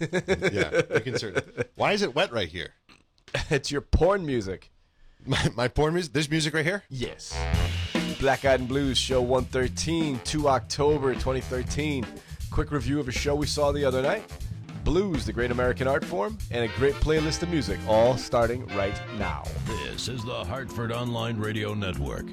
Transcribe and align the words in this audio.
yeah, 0.52 0.82
you 0.94 1.00
can 1.00 1.18
certainly. 1.18 1.64
Why 1.74 1.92
is 1.92 2.02
it 2.02 2.14
wet 2.14 2.32
right 2.32 2.48
here? 2.48 2.74
it's 3.50 3.70
your 3.70 3.80
porn 3.80 4.26
music. 4.26 4.70
My, 5.24 5.50
my 5.54 5.68
porn 5.68 5.94
music. 5.94 6.12
This 6.12 6.30
music 6.30 6.54
right 6.54 6.64
here. 6.64 6.84
Yes. 6.88 7.36
Black 8.20 8.44
Eyed 8.44 8.60
and 8.60 8.68
Blues 8.68 8.96
Show 8.96 9.20
113, 9.20 10.20
2 10.24 10.48
October 10.48 11.12
2013. 11.14 12.06
Quick 12.50 12.70
review 12.70 13.00
of 13.00 13.08
a 13.08 13.12
show 13.12 13.34
we 13.34 13.46
saw 13.46 13.72
the 13.72 13.84
other 13.84 14.02
night. 14.02 14.24
Blues, 14.84 15.26
the 15.26 15.32
great 15.32 15.50
American 15.50 15.88
art 15.88 16.04
form, 16.04 16.38
and 16.52 16.64
a 16.64 16.68
great 16.76 16.94
playlist 16.94 17.42
of 17.42 17.50
music, 17.50 17.78
all 17.88 18.16
starting 18.16 18.64
right 18.68 18.98
now. 19.18 19.42
This 19.66 20.08
is 20.08 20.24
the 20.24 20.44
Hartford 20.44 20.92
Online 20.92 21.36
Radio 21.36 21.74
Network. 21.74 22.26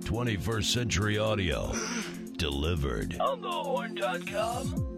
21st 0.00 0.64
Century 0.64 1.18
Audio. 1.18 1.72
Delivered. 2.36 3.18
On 3.20 3.40
the 3.40 4.93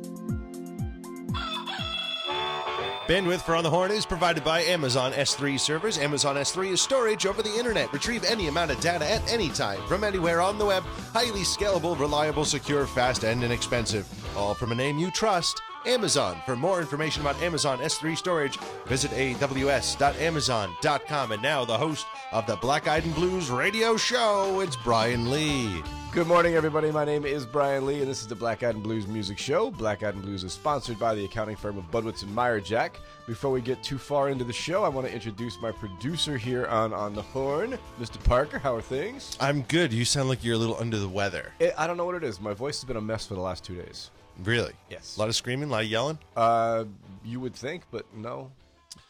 Bandwidth 3.06 3.42
for 3.42 3.54
On 3.54 3.62
the 3.62 3.70
Horn 3.70 3.92
is 3.92 4.04
provided 4.04 4.42
by 4.42 4.62
Amazon 4.62 5.12
S3 5.12 5.60
servers. 5.60 5.96
Amazon 5.96 6.34
S3 6.34 6.72
is 6.72 6.80
storage 6.80 7.24
over 7.24 7.40
the 7.40 7.56
internet. 7.56 7.92
Retrieve 7.92 8.24
any 8.24 8.48
amount 8.48 8.72
of 8.72 8.80
data 8.80 9.08
at 9.08 9.32
any 9.32 9.48
time 9.48 9.80
from 9.86 10.02
anywhere 10.02 10.40
on 10.40 10.58
the 10.58 10.66
web. 10.66 10.82
Highly 11.12 11.42
scalable, 11.42 11.96
reliable, 11.96 12.44
secure, 12.44 12.84
fast, 12.84 13.22
and 13.22 13.44
inexpensive. 13.44 14.08
All 14.36 14.54
from 14.54 14.72
a 14.72 14.74
name 14.74 14.98
you 14.98 15.12
trust. 15.12 15.62
Amazon. 15.86 16.42
For 16.44 16.56
more 16.56 16.80
information 16.80 17.22
about 17.22 17.40
Amazon 17.40 17.78
S3 17.78 18.16
storage, 18.16 18.58
visit 18.86 19.12
aws.amazon.com. 19.12 21.30
And 21.30 21.42
now, 21.42 21.64
the 21.64 21.78
host 21.78 22.06
of 22.32 22.44
the 22.48 22.56
Black 22.56 22.88
Eyed 22.88 23.04
and 23.04 23.14
Blues 23.14 23.50
radio 23.50 23.96
show, 23.96 24.58
it's 24.58 24.74
Brian 24.74 25.30
Lee. 25.30 25.80
Good 26.16 26.28
morning, 26.28 26.54
everybody. 26.54 26.90
My 26.90 27.04
name 27.04 27.26
is 27.26 27.44
Brian 27.44 27.84
Lee, 27.84 28.00
and 28.00 28.08
this 28.08 28.22
is 28.22 28.26
the 28.26 28.34
Black 28.34 28.62
Eyed 28.62 28.74
and 28.74 28.82
Blues 28.82 29.06
Music 29.06 29.36
Show. 29.36 29.70
Black 29.70 30.02
Eyed 30.02 30.14
and 30.14 30.22
Blues 30.22 30.44
is 30.44 30.54
sponsored 30.54 30.98
by 30.98 31.14
the 31.14 31.22
accounting 31.26 31.56
firm 31.56 31.76
of 31.76 31.90
Budwitz 31.90 32.22
and 32.22 32.34
Meyer 32.34 32.58
Jack. 32.58 32.98
Before 33.26 33.50
we 33.50 33.60
get 33.60 33.82
too 33.82 33.98
far 33.98 34.30
into 34.30 34.42
the 34.42 34.50
show, 34.50 34.82
I 34.82 34.88
want 34.88 35.06
to 35.06 35.12
introduce 35.12 35.60
my 35.60 35.70
producer 35.72 36.38
here 36.38 36.64
on 36.68 36.94
On 36.94 37.14
the 37.14 37.20
Horn, 37.20 37.78
Mr. 38.00 38.24
Parker. 38.24 38.58
How 38.58 38.74
are 38.74 38.80
things? 38.80 39.36
I'm 39.40 39.60
good. 39.64 39.92
You 39.92 40.06
sound 40.06 40.30
like 40.30 40.42
you're 40.42 40.54
a 40.54 40.58
little 40.58 40.78
under 40.80 40.98
the 40.98 41.06
weather. 41.06 41.52
It, 41.58 41.74
I 41.76 41.86
don't 41.86 41.98
know 41.98 42.06
what 42.06 42.14
it 42.14 42.24
is. 42.24 42.40
My 42.40 42.54
voice 42.54 42.80
has 42.80 42.86
been 42.86 42.96
a 42.96 43.00
mess 43.02 43.26
for 43.26 43.34
the 43.34 43.42
last 43.42 43.62
two 43.62 43.74
days. 43.76 44.10
Really? 44.42 44.72
Yes. 44.88 45.18
A 45.18 45.20
lot 45.20 45.28
of 45.28 45.36
screaming, 45.36 45.68
a 45.68 45.72
lot 45.72 45.82
of 45.84 45.90
yelling, 45.90 46.18
Uh, 46.34 46.84
you 47.26 47.40
would 47.40 47.54
think, 47.54 47.82
but 47.90 48.06
no. 48.14 48.50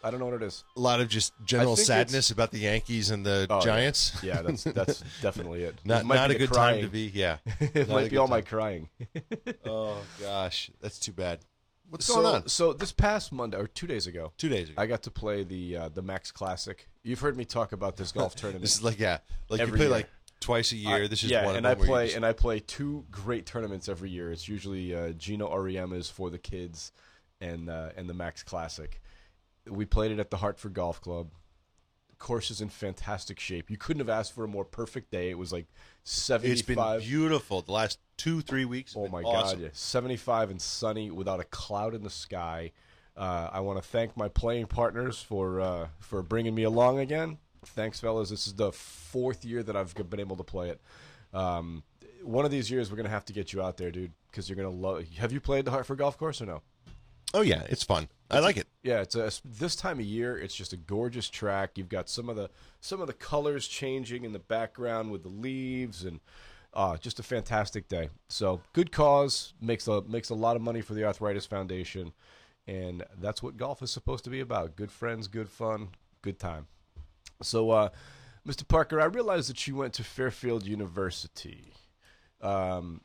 I 0.05 0.11
don't 0.11 0.21
know 0.21 0.27
what 0.27 0.35
it 0.35 0.43
is. 0.43 0.63
a 0.77 0.81
lot 0.81 1.01
of 1.01 1.09
just 1.09 1.33
general 1.45 1.75
sadness 1.77 2.31
about 2.31 2.51
the 2.53 2.59
Yankees 2.61 3.11
and 3.11 3.27
the 3.27 3.47
Oh. 3.51 3.61
Giants. 3.61 4.17
Yeah, 4.23 4.43
that's 4.43 4.63
that's 4.65 5.03
definitely 5.23 5.65
it. 5.65 5.75
Not, 5.85 6.03
It 6.03 6.07
not 6.07 6.31
a 6.31 6.35
good 6.37 6.51
crying. 6.51 6.77
time 6.81 6.85
to 6.85 6.91
be. 6.91 7.11
Yeah. 7.13 7.39
it 7.61 7.89
Not 7.89 7.89
might 7.89 8.11
be 8.11 8.17
all 8.17 8.29
my 8.29 8.41
crying. 8.43 8.89
Oh 9.65 9.99
gosh, 10.21 10.71
that's 10.81 10.99
too 10.99 11.13
bad. 11.13 11.41
What's 11.89 12.07
so, 12.07 12.15
going 12.17 12.27
on? 12.27 12.49
So 12.49 12.73
this 12.73 12.93
past 12.93 13.33
Monday 13.33 13.57
or 13.57 13.67
two 13.69 13.87
days 13.87 14.07
ago, 14.07 14.33
Two 14.39 14.49
days 14.49 14.69
ago. 14.71 14.81
I 14.81 14.87
got 14.87 15.03
to 15.05 15.11
play 15.11 15.45
the 15.45 15.77
uh, 15.77 15.89
the 15.89 16.03
Max 16.03 16.31
Classic. 16.33 16.89
You've 17.03 17.21
heard 17.21 17.37
me 17.37 17.45
talk 17.45 17.73
about 17.73 17.97
this 17.97 18.13
golf 18.13 18.35
tournament. 18.35 18.63
this 18.63 18.75
is 18.75 18.83
like 18.83 18.99
yeah, 19.01 19.19
like 19.49 19.61
you 19.61 19.67
play 19.69 19.79
year. 19.81 19.89
like 19.89 20.09
twice 20.41 20.73
a 20.73 20.77
year. 20.77 21.05
I- 21.05 21.07
this 21.09 21.23
is 21.25 21.31
yeah, 21.31 21.47
one 21.47 21.57
and 21.57 21.67
of 21.67 21.81
I 21.81 21.85
play 21.85 22.05
just- 22.07 22.17
and 22.17 22.27
I 22.27 22.33
play 22.33 22.61
two 22.61 23.05
great 23.11 23.47
tournaments 23.47 23.89
every 23.89 24.11
year. 24.11 24.31
It's 24.33 24.49
usually 24.49 24.95
uh, 24.95 25.11
Gino 25.13 25.49
Auriema's 25.49 26.11
for 26.11 26.29
the 26.31 26.39
kids, 26.39 26.93
and 27.41 27.69
uh, 27.71 27.91
and 27.97 28.09
the 28.09 28.15
Max 28.15 28.43
Classic. 28.43 29.01
We 29.69 29.85
played 29.85 30.11
it 30.13 30.19
at 30.19 30.31
the 30.31 30.37
Hartford 30.39 30.75
Golf 30.75 31.01
Club. 31.01 31.31
The 32.11 32.17
course 32.17 32.51
is 32.51 32.61
in 32.61 32.69
fantastic 32.69 33.39
shape. 33.41 33.71
You 33.71 33.77
couldn't 33.77 34.01
have 34.01 34.09
asked 34.09 34.33
for 34.35 34.45
a 34.45 34.49
more 34.49 34.65
perfect 34.65 35.11
day. 35.11 35.31
It 35.31 35.39
was 35.39 35.53
like 35.53 35.67
it's 36.05 36.63
been 36.63 36.77
five. 36.77 37.03
beautiful 37.03 37.63
the 37.63 37.73
last 37.73 37.99
two 38.17 38.41
three 38.41 38.65
weeks. 38.65 38.95
have 38.95 39.01
Oh 39.01 39.03
been 39.05 39.13
my 39.13 39.23
awesome. 39.23 39.59
god, 39.59 39.65
yeah. 39.65 39.71
75 39.73 40.51
and 40.51 40.63
sunny 40.63 41.11
without 41.11 41.41
a 41.41 41.45
cloud 41.45 41.95
in 41.95 42.03
the 42.03 42.11
sky. 42.11 42.73
Uh, 43.17 43.49
I 43.53 43.61
want 43.61 43.83
to 43.83 43.87
thank 43.89 44.17
my 44.17 44.29
playing 44.29 44.67
partners 44.67 45.21
for 45.23 45.61
uh, 45.61 45.89
for 45.99 46.23
bringing 46.23 46.55
me 46.55 46.63
along 46.65 46.99
again. 47.01 47.39
Thanks, 47.65 47.99
fellas. 48.01 48.31
This 48.31 48.47
is 48.47 48.55
the 48.55 48.73
fourth 48.73 49.45
year 49.45 49.63
that 49.63 49.75
I've 49.77 49.95
been 50.09 50.21
able 50.21 50.37
to 50.37 50.45
play 50.45 50.69
it. 50.71 50.81
Um, 51.35 51.83
one 52.23 52.45
of 52.45 52.51
these 52.51 52.71
years, 52.71 52.91
we're 52.91 52.97
gonna 52.99 53.09
have 53.09 53.25
to 53.27 53.33
get 53.33 53.53
you 53.53 53.63
out 53.63 53.77
there, 53.77 53.91
dude, 53.91 54.13
because 54.31 54.49
you're 54.49 54.57
gonna 54.57 54.71
love. 54.71 55.05
Have 55.19 55.33
you 55.33 55.41
played 55.41 55.65
the 55.65 55.71
Hartford 55.71 55.99
Golf 55.99 56.17
Course 56.19 56.41
or 56.41 56.47
no? 56.47 56.63
Oh 57.35 57.41
yeah, 57.43 57.63
it's 57.69 57.83
fun. 57.83 58.09
I 58.31 58.41
like 58.41 58.57
it. 58.57 58.67
Yeah, 58.83 59.01
it's 59.03 59.15
a, 59.15 59.31
this 59.45 59.77
time 59.77 60.01
of 60.01 60.05
year. 60.05 60.37
It's 60.37 60.55
just 60.55 60.73
a 60.73 60.77
gorgeous 60.77 61.31
track. 61.31 61.73
You've 61.77 61.89
got 61.89 62.09
some 62.09 62.29
of 62.29 62.37
the 62.37 62.51
some 62.81 63.01
of 63.01 63.07
the 63.07 63.13
colors 63.13 63.69
changing 63.69 64.25
in 64.25 64.33
the 64.33 64.39
background 64.39 65.13
with 65.13 65.23
the 65.23 65.29
leaves, 65.29 66.05
and 66.05 66.21
uh, 66.75 66.97
just 66.97 67.21
a 67.21 67.23
fantastic 67.23 67.89
day. 67.89 68.09
So 68.29 68.61
good 68.73 68.91
cause 68.91 69.55
makes 69.61 69.87
a 69.87 70.03
makes 70.03 70.31
a 70.31 70.35
lot 70.35 70.57
of 70.57 70.63
money 70.63 70.81
for 70.81 70.95
the 70.95 71.05
Arthritis 71.05 71.47
Foundation, 71.47 72.13
and 72.67 73.05
that's 73.21 73.43
what 73.43 73.57
golf 73.57 73.83
is 73.83 73.91
supposed 73.91 74.25
to 74.25 74.31
be 74.31 74.41
about. 74.41 74.77
Good 74.77 74.91
friends, 74.91 75.29
good 75.29 75.49
fun, 75.49 75.89
good 76.23 76.39
time. 76.39 76.67
So, 77.43 77.71
uh, 77.71 77.89
Mr. 78.47 78.67
Parker, 78.67 79.01
I 79.01 79.07
realize 79.07 79.49
that 79.49 79.67
you 79.67 79.77
went 79.77 79.93
to 79.95 80.05
Fairfield 80.05 80.65
University. 80.67 81.73
Um, 82.41 83.03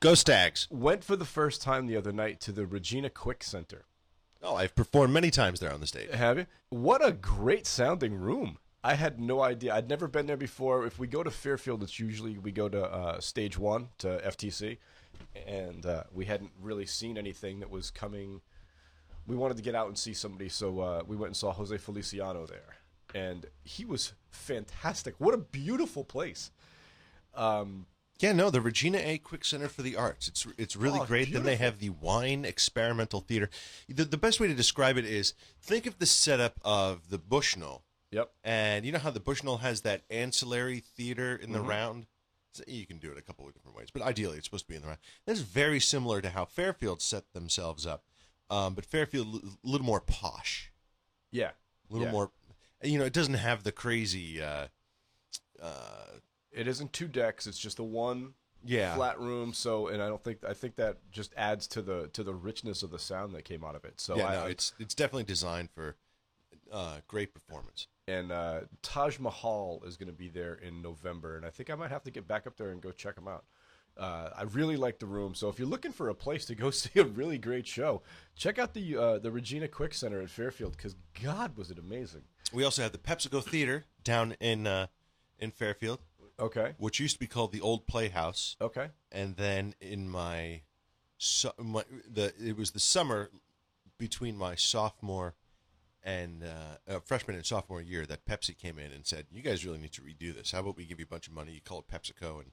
Go 0.00 0.14
Stags. 0.14 0.66
went 0.70 1.04
for 1.04 1.14
the 1.14 1.24
first 1.24 1.62
time 1.62 1.86
the 1.86 1.96
other 1.96 2.12
night 2.12 2.40
to 2.40 2.52
the 2.52 2.66
Regina 2.66 3.08
Quick 3.08 3.44
Center. 3.44 3.84
Oh, 4.42 4.56
I've 4.56 4.74
performed 4.74 5.14
many 5.14 5.30
times 5.30 5.60
there 5.60 5.72
on 5.72 5.80
the 5.80 5.86
stage. 5.86 6.10
Have 6.10 6.38
you? 6.38 6.46
What 6.70 7.06
a 7.06 7.12
great 7.12 7.66
sounding 7.66 8.14
room. 8.14 8.58
I 8.84 8.94
had 8.94 9.20
no 9.20 9.40
idea. 9.40 9.74
I'd 9.74 9.88
never 9.88 10.08
been 10.08 10.26
there 10.26 10.36
before. 10.36 10.84
If 10.84 10.98
we 10.98 11.06
go 11.06 11.22
to 11.22 11.30
Fairfield, 11.30 11.84
it's 11.84 12.00
usually 12.00 12.38
we 12.38 12.50
go 12.50 12.68
to 12.68 12.82
uh, 12.82 13.20
stage 13.20 13.56
one 13.56 13.90
to 13.98 14.20
FTC, 14.26 14.78
and 15.46 15.86
uh, 15.86 16.02
we 16.12 16.24
hadn't 16.24 16.50
really 16.60 16.86
seen 16.86 17.16
anything 17.16 17.60
that 17.60 17.70
was 17.70 17.92
coming. 17.92 18.40
We 19.28 19.36
wanted 19.36 19.56
to 19.58 19.62
get 19.62 19.76
out 19.76 19.86
and 19.86 19.96
see 19.96 20.14
somebody, 20.14 20.48
so 20.48 20.80
uh, 20.80 21.02
we 21.06 21.14
went 21.14 21.28
and 21.28 21.36
saw 21.36 21.52
Jose 21.52 21.76
Feliciano 21.78 22.44
there, 22.44 22.76
and 23.14 23.46
he 23.62 23.84
was 23.84 24.14
fantastic. 24.30 25.14
What 25.18 25.34
a 25.34 25.38
beautiful 25.38 26.02
place. 26.02 26.50
Um, 27.36 27.86
Yeah, 28.22 28.32
no, 28.32 28.50
the 28.50 28.60
Regina 28.60 28.98
A. 28.98 29.18
Quick 29.18 29.44
Center 29.44 29.68
for 29.68 29.82
the 29.82 29.96
Arts. 29.96 30.28
It's 30.28 30.46
it's 30.56 30.76
really 30.76 31.00
Oh, 31.00 31.04
great. 31.04 31.32
Then 31.32 31.42
they 31.42 31.56
have 31.56 31.80
the 31.80 31.90
Wine 31.90 32.44
Experimental 32.44 33.20
Theater. 33.20 33.50
The, 33.88 34.04
the 34.04 34.16
best 34.16 34.38
way 34.38 34.46
to 34.46 34.54
describe 34.54 34.96
it 34.96 35.04
is 35.04 35.34
think 35.60 35.86
of 35.86 35.98
the 35.98 36.06
setup 36.06 36.58
of 36.62 37.10
the 37.10 37.18
Bushnell. 37.18 37.82
Yep. 38.12 38.30
And 38.44 38.84
you 38.86 38.92
know 38.92 38.98
how 39.00 39.10
the 39.10 39.20
Bushnell 39.20 39.58
has 39.58 39.80
that 39.80 40.02
ancillary 40.10 40.78
theater 40.80 41.34
in 41.34 41.52
the 41.52 41.58
Mm-hmm. 41.58 41.68
round? 41.68 42.06
So 42.54 42.62
you 42.66 42.84
can 42.86 42.98
do 42.98 43.10
it 43.10 43.16
a 43.18 43.22
couple 43.22 43.46
of 43.48 43.54
different 43.54 43.76
ways, 43.78 43.88
but 43.90 44.02
ideally 44.02 44.36
it's 44.36 44.46
supposed 44.46 44.66
to 44.66 44.68
be 44.68 44.76
in 44.76 44.82
the 44.82 44.88
round. 44.88 45.00
That's 45.26 45.40
very 45.40 45.80
similar 45.80 46.20
to 46.20 46.28
how 46.30 46.44
Fairfield 46.44 47.00
set 47.00 47.32
themselves 47.32 47.86
up. 47.86 48.04
Um, 48.50 48.74
but 48.74 48.84
Fairfield 48.84 49.42
a 49.42 49.66
little 49.66 49.86
more 49.86 50.00
posh, 50.00 50.70
Yeah. 51.30 51.52
a 51.88 51.92
little 51.92 52.06
Yeah. 52.08 52.12
more. 52.12 52.30
You 52.84 52.98
know, 52.98 53.06
it 53.06 53.14
doesn't 53.14 53.34
have 53.34 53.62
the 53.64 53.72
crazy. 53.72 54.42
Uh, 54.42 54.66
uh, 55.60 56.18
It 56.52 56.68
isn't 56.68 56.92
two 56.92 57.08
decks. 57.08 57.46
It's 57.46 57.58
just 57.58 57.76
the 57.76 57.84
one 57.84 58.34
yeah, 58.64 58.94
flat 58.94 59.18
room. 59.20 59.52
So, 59.52 59.88
and 59.88 60.02
I 60.02 60.08
don't 60.08 60.22
think 60.22 60.44
I 60.46 60.54
think 60.54 60.76
that 60.76 60.98
just 61.10 61.32
adds 61.36 61.66
to 61.68 61.82
the 61.82 62.08
to 62.12 62.22
the 62.22 62.34
richness 62.34 62.82
of 62.82 62.90
the 62.90 62.98
sound 62.98 63.34
that 63.34 63.44
came 63.44 63.64
out 63.64 63.74
of 63.74 63.84
it. 63.84 64.00
So, 64.00 64.16
yeah. 64.16 64.26
I, 64.26 64.34
no, 64.34 64.46
it's 64.46 64.72
it's 64.78 64.94
definitely 64.94 65.24
designed 65.24 65.70
for 65.74 65.96
uh, 66.72 66.96
great 67.06 67.34
performance. 67.34 67.86
and 68.08 68.32
uh, 68.32 68.60
Taj 68.82 69.18
Mahal 69.18 69.82
is 69.86 69.96
going 69.96 70.08
to 70.08 70.14
be 70.14 70.28
there 70.28 70.54
in 70.54 70.82
November, 70.82 71.36
and 71.36 71.44
I 71.44 71.50
think 71.50 71.70
I 71.70 71.74
might 71.74 71.90
have 71.90 72.02
to 72.04 72.10
get 72.10 72.26
back 72.26 72.46
up 72.46 72.56
there 72.56 72.70
and 72.70 72.80
go 72.80 72.90
check 72.90 73.14
them 73.14 73.28
out. 73.28 73.44
Uh, 73.94 74.30
I 74.34 74.44
really 74.44 74.76
like 74.76 74.98
the 74.98 75.06
room, 75.06 75.34
so 75.34 75.50
if 75.50 75.58
you're 75.58 75.68
looking 75.68 75.92
for 75.92 76.08
a 76.08 76.14
place 76.14 76.46
to 76.46 76.54
go 76.54 76.70
see 76.70 76.98
a 76.98 77.04
really 77.04 77.38
great 77.38 77.66
show, 77.66 78.02
check 78.36 78.58
out 78.58 78.72
the 78.74 78.96
uh, 78.96 79.18
the 79.18 79.30
Regina 79.30 79.68
Quick 79.68 79.94
Center 79.94 80.20
in 80.20 80.28
Fairfield 80.28 80.76
because 80.76 80.96
God 81.22 81.56
was 81.56 81.70
it 81.70 81.78
amazing. 81.78 82.22
We 82.52 82.64
also 82.64 82.82
have 82.82 82.92
the 82.92 82.98
PepsiCo 82.98 83.42
Theater 83.44 83.84
down 84.02 84.34
in 84.40 84.66
uh, 84.66 84.86
in 85.38 85.50
Fairfield, 85.50 85.98
Okay, 86.42 86.74
which 86.76 86.98
used 86.98 87.14
to 87.14 87.20
be 87.20 87.28
called 87.28 87.52
the 87.52 87.60
Old 87.60 87.86
Playhouse, 87.86 88.56
okay, 88.60 88.88
and 89.12 89.36
then 89.36 89.74
in 89.80 90.10
my, 90.10 90.62
so, 91.16 91.52
my 91.56 91.84
the 92.10 92.32
it 92.44 92.56
was 92.56 92.72
the 92.72 92.80
summer 92.80 93.30
between 93.96 94.36
my 94.36 94.56
sophomore 94.56 95.36
and 96.02 96.42
uh, 96.42 96.92
uh, 96.92 96.98
freshman 96.98 97.36
and 97.36 97.46
sophomore 97.46 97.80
year 97.80 98.04
that 98.06 98.26
Pepsi 98.26 98.58
came 98.58 98.76
in 98.78 98.90
and 98.90 99.06
said, 99.06 99.26
"You 99.30 99.40
guys 99.40 99.64
really 99.64 99.78
need 99.78 99.92
to 99.92 100.02
redo 100.02 100.34
this. 100.34 100.50
How 100.50 100.60
about 100.60 100.76
we 100.76 100.84
give 100.84 100.98
you 100.98 101.04
a 101.04 101.12
bunch 101.12 101.28
of 101.28 101.32
money? 101.32 101.52
You 101.52 101.60
call 101.60 101.78
it 101.78 101.86
PepsiCo, 101.86 102.40
and 102.40 102.50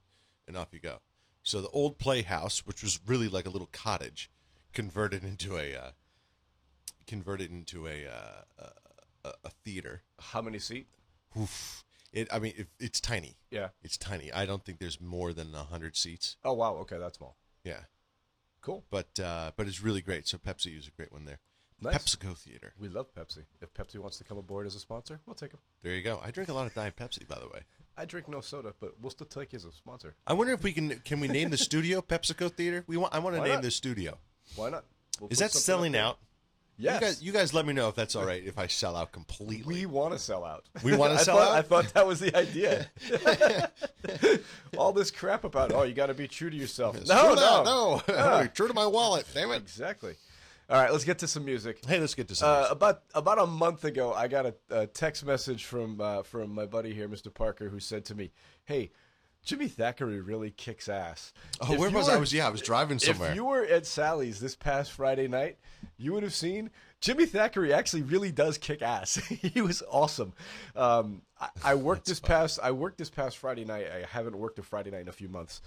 and 0.48 0.56
off 0.56 0.68
you 0.72 0.80
go." 0.80 1.00
So 1.42 1.60
the 1.60 1.70
Old 1.70 1.98
Playhouse, 1.98 2.60
which 2.68 2.84
was 2.84 3.00
really 3.08 3.28
like 3.28 3.48
a 3.48 3.50
little 3.50 3.70
cottage, 3.72 4.30
converted 4.72 5.24
into 5.24 5.58
a 5.58 5.76
uh, 5.76 5.92
converted 7.08 7.50
into 7.50 7.88
a, 7.88 8.06
uh, 8.06 8.64
a 9.26 9.34
a 9.44 9.50
theater. 9.50 10.04
how 10.20 10.42
many 10.42 10.60
seat? 10.60 10.88
Oof. 11.40 11.84
It, 12.12 12.28
I 12.32 12.40
mean, 12.40 12.54
it, 12.58 12.68
it's 12.80 13.00
tiny. 13.00 13.38
Yeah. 13.52 13.70
It's 13.84 13.98
tiny. 13.98 14.32
I 14.32 14.46
don't 14.46 14.64
think 14.66 14.80
there's 14.80 15.00
more 15.00 15.32
than 15.34 15.54
hundred 15.54 15.96
seats. 15.96 16.38
Oh 16.44 16.54
wow, 16.54 16.76
okay, 16.78 16.98
that's 16.98 17.18
small. 17.18 17.36
Yeah, 17.64 17.82
Cool, 18.62 18.84
but 18.90 19.20
uh, 19.20 19.52
but 19.56 19.68
it's 19.68 19.82
really 19.82 20.02
great. 20.02 20.28
So 20.28 20.38
Pepsi 20.38 20.78
is 20.78 20.88
a 20.88 20.92
great 20.92 21.12
one 21.12 21.26
there. 21.26 21.40
Nice. 21.82 21.96
PepsiCo 21.96 22.38
Theater. 22.38 22.74
we 22.78 22.90
love 22.90 23.08
Pepsi. 23.16 23.46
If 23.62 23.74
Pepsi 23.74 24.00
wants 24.00 24.18
to 24.18 24.26
come 24.26 24.38
aboard 24.38 24.68
as 24.68 24.76
a 24.76 24.80
sponsor, 24.80 25.22
we'll 25.26 25.36
take 25.36 25.52
them. 25.52 25.62
There 25.82 25.96
you 25.96 26.02
go. 26.02 26.20
I 26.22 26.30
drink 26.32 26.50
a 26.50 26.54
lot 26.54 26.68
of 26.68 26.74
Diet 26.74 26.98
Pepsi, 26.98 27.26
by 27.26 27.40
the 27.40 27.48
way. 27.48 27.62
I 27.96 28.04
drink 28.04 28.28
no 28.28 28.42
soda, 28.42 28.74
but 28.82 28.96
we'll 29.00 29.12
still 29.12 29.28
take 29.28 29.54
you 29.54 29.58
as 29.58 29.66
a 29.66 29.72
sponsor. 29.72 30.16
I 30.28 30.34
wonder 30.34 30.52
if 30.54 30.62
we 30.62 30.74
can 30.74 31.00
can 31.06 31.20
we 31.22 31.28
name 31.30 31.52
the 31.52 31.58
studio 31.58 32.02
PepsiCo 32.02 32.52
Theater? 32.52 32.84
We 32.88 32.98
want. 32.98 33.14
I 33.14 33.20
want 33.20 33.36
to 33.36 33.40
Why 33.42 33.48
name 33.48 33.56
not? 33.56 33.64
the 33.64 33.72
studio. 33.72 34.18
Why 34.56 34.70
not? 34.70 34.84
We'll 35.20 35.30
Is 35.30 35.40
that 35.40 35.52
selling 35.52 35.96
out? 35.96 36.18
Yes. 36.82 36.94
You 37.02 37.08
guys, 37.08 37.24
you 37.24 37.32
guys, 37.34 37.54
let 37.54 37.66
me 37.66 37.74
know 37.74 37.90
if 37.90 37.96
that's 37.96 38.16
all 38.16 38.26
right 38.26 38.42
if 38.44 38.58
I 38.58 38.68
sell 38.68 38.96
out 38.96 39.12
completely. 39.12 39.76
We 39.82 39.86
want 39.86 40.14
to 40.14 40.20
sell 40.20 40.46
out. 40.46 40.64
We 40.82 40.96
wanna 40.96 41.20
sell 41.20 41.38
thought- 41.38 41.50
out? 41.50 41.56
I 41.58 41.62
thought 41.62 41.94
that 41.94 42.08
was 42.08 42.20
the 42.22 42.34
idea. 42.36 42.90
All 44.78 44.94
this 44.94 45.12
crap 45.12 45.44
about 45.44 45.74
oh, 45.74 45.84
you 45.84 45.94
got 45.94 46.06
to 46.08 46.14
be 46.14 46.28
true 46.28 46.50
to 46.50 46.56
yourself. 46.56 46.96
No, 47.08 47.34
no, 47.36 48.02
that, 48.08 48.16
no. 48.16 48.48
True 48.54 48.68
to 48.68 48.74
my 48.74 48.86
wallet. 48.88 49.26
Damn 49.34 49.52
it. 49.52 49.58
Exactly. 49.58 50.16
All 50.70 50.80
right, 50.80 50.92
let's 50.92 51.04
get 51.04 51.20
to 51.20 51.28
some 51.28 51.46
music. 51.46 51.84
Hey, 51.86 52.00
let's 52.00 52.14
get 52.14 52.28
to 52.28 52.36
some. 52.36 52.48
Uh, 52.50 52.58
music. 52.60 52.72
about 52.74 53.02
about 53.16 53.40
a 53.40 53.48
month 53.48 53.84
ago, 53.86 54.14
I 54.14 54.28
got 54.28 54.46
a, 54.46 54.54
a 54.70 54.88
text 54.88 55.26
message 55.26 55.66
from 55.66 56.00
uh, 56.00 56.22
from 56.24 56.54
my 56.54 56.66
buddy 56.66 56.94
here, 56.94 57.10
Mr. 57.10 57.34
Parker, 57.34 57.70
who 57.70 57.80
said 57.80 58.06
to 58.06 58.16
me, 58.16 58.32
"Hey, 58.66 58.92
Jimmy 59.44 59.68
Thackery 59.68 60.26
really 60.26 60.52
kicks 60.52 60.88
ass." 60.88 61.34
oh, 61.62 61.74
If 61.74 61.80
where 61.80 61.90
was 61.90 62.08
I? 62.08 62.14
I 62.14 62.18
was 62.18 62.32
yeah, 62.32 62.46
I 62.46 62.52
was 62.52 62.62
driving 62.62 63.00
somewhere. 63.00 63.32
If 63.32 63.36
you 63.36 63.46
were 63.46 63.66
at 63.66 63.88
Sally's 63.88 64.40
this 64.40 64.56
past 64.56 64.92
Friday 64.92 65.28
night, 65.28 65.58
you 66.00 66.14
would 66.14 66.24
have 66.24 66.34
seen 66.34 66.72
Jimmy 67.02 67.26
Thackery 67.26 67.72
actually 67.72 68.04
really 68.04 68.32
does 68.32 68.58
kick 68.58 68.82
ass. 68.82 69.16
he 69.28 69.62
was 69.62 69.84
awesome. 69.90 70.34
Um, 70.76 71.22
I, 71.40 71.50
I 71.64 71.76
worked 71.76 72.06
this 72.06 72.20
past 72.20 72.60
I 72.62 72.72
worked 72.72 72.98
this 72.98 73.10
past 73.10 73.38
Friday 73.38 73.66
night. 73.66 73.88
I 73.92 74.06
haven't 74.10 74.38
worked 74.38 74.60
a 74.60 74.64
Friday 74.64 74.92
night 74.92 75.02
in 75.02 75.10
a 75.10 75.14
few 75.14 75.30
months. 75.30 75.62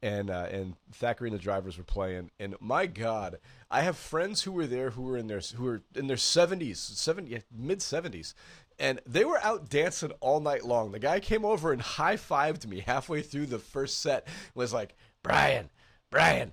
And 0.00 0.30
uh, 0.30 0.46
and 0.52 0.74
Thackery 0.92 1.28
and 1.28 1.36
the 1.36 1.42
drivers 1.42 1.76
were 1.76 1.82
playing, 1.82 2.30
and 2.38 2.54
my 2.60 2.86
God, 2.86 3.38
I 3.68 3.80
have 3.80 3.96
friends 3.96 4.42
who 4.42 4.52
were 4.52 4.68
there 4.68 4.90
who 4.90 5.02
were 5.02 5.16
in 5.16 5.26
their 5.26 5.40
who 5.56 5.64
were 5.64 5.82
in 5.96 6.06
their 6.06 6.16
seventies, 6.16 6.78
seventy 6.78 7.42
mid 7.52 7.82
seventies, 7.82 8.32
and 8.78 9.00
they 9.04 9.24
were 9.24 9.40
out 9.42 9.68
dancing 9.68 10.12
all 10.20 10.38
night 10.38 10.64
long. 10.64 10.92
The 10.92 11.00
guy 11.00 11.18
came 11.18 11.44
over 11.44 11.72
and 11.72 11.82
high 11.82 12.14
fived 12.14 12.64
me 12.64 12.78
halfway 12.78 13.22
through 13.22 13.46
the 13.46 13.58
first 13.58 14.00
set. 14.00 14.28
Was 14.54 14.72
like, 14.72 14.94
Brian, 15.24 15.68
Brian, 16.10 16.52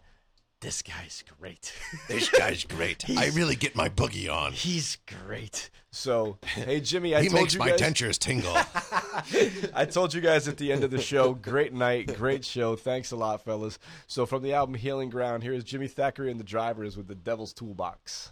this 0.65 0.81
guy's 0.81 1.23
great. 1.39 1.71
this 2.07 2.27
guy's 2.31 2.63
great. 2.63 3.05
I 3.15 3.27
really 3.27 3.55
get 3.55 3.75
my 3.75 3.87
boogie 3.87 4.33
on. 4.33 4.51
He's 4.51 4.97
great. 5.05 5.69
So, 5.91 6.39
hey 6.43 6.79
Jimmy, 6.79 7.13
I 7.13 7.21
he 7.21 7.29
told 7.29 7.41
makes 7.41 7.53
you 7.53 7.59
my 7.59 7.69
guys, 7.69 7.81
dentures 7.81 8.17
tingle. 8.17 8.51
I 9.75 9.85
told 9.85 10.15
you 10.15 10.21
guys 10.21 10.47
at 10.47 10.57
the 10.57 10.71
end 10.71 10.83
of 10.83 10.89
the 10.89 10.99
show, 10.99 11.35
great 11.35 11.71
night, 11.71 12.17
great 12.17 12.43
show. 12.43 12.75
Thanks 12.75 13.11
a 13.11 13.15
lot, 13.15 13.45
fellas. 13.45 13.77
So, 14.07 14.25
from 14.25 14.41
the 14.41 14.53
album 14.53 14.73
Healing 14.73 15.11
Ground, 15.11 15.43
here 15.43 15.53
is 15.53 15.63
Jimmy 15.63 15.87
Thackery 15.87 16.31
and 16.31 16.39
the 16.39 16.43
Drivers 16.43 16.97
with 16.97 17.07
the 17.07 17.15
Devil's 17.15 17.53
Toolbox. 17.53 18.31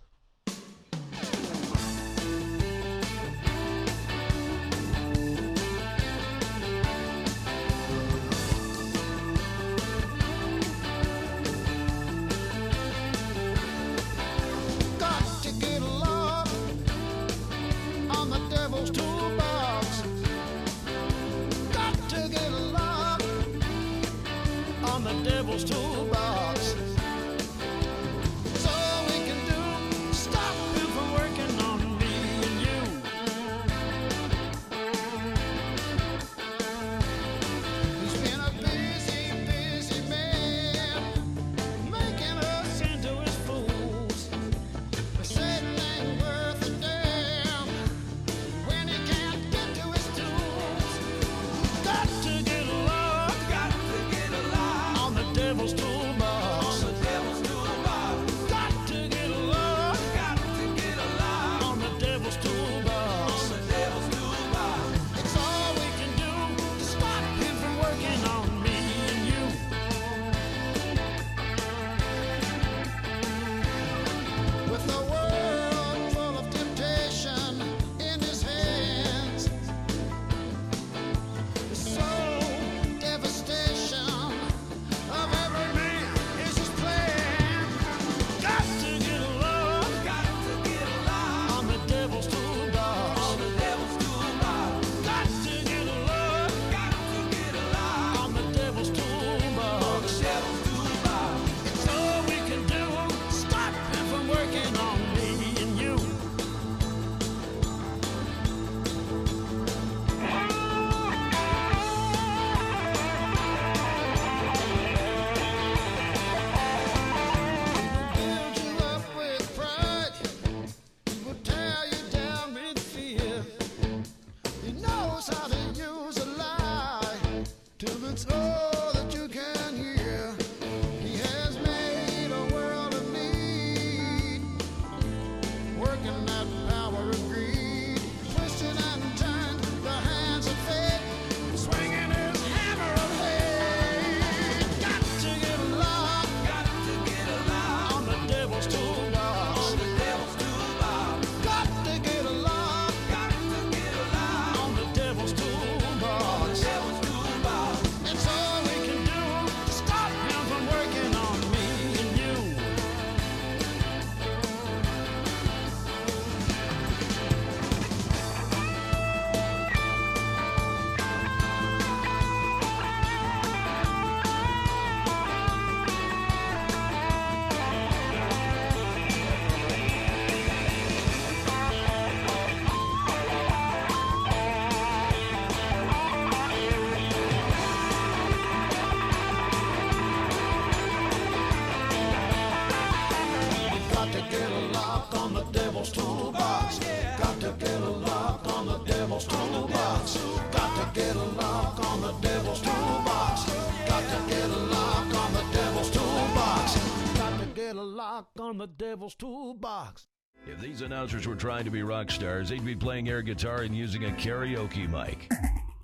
The 208.63 208.67
devil's 208.67 209.13
toolbox. 209.15 210.07
If 210.47 210.61
these 210.61 210.81
announcers 210.81 211.27
were 211.27 211.35
trying 211.35 211.65
to 211.65 211.69
be 211.69 211.83
rock 211.83 212.09
stars, 212.09 212.47
they'd 212.47 212.63
be 212.63 212.77
playing 212.77 213.09
air 213.09 213.21
guitar 213.21 213.63
and 213.63 213.75
using 213.75 214.05
a 214.05 214.09
karaoke 214.11 214.89
mic. 214.89 215.29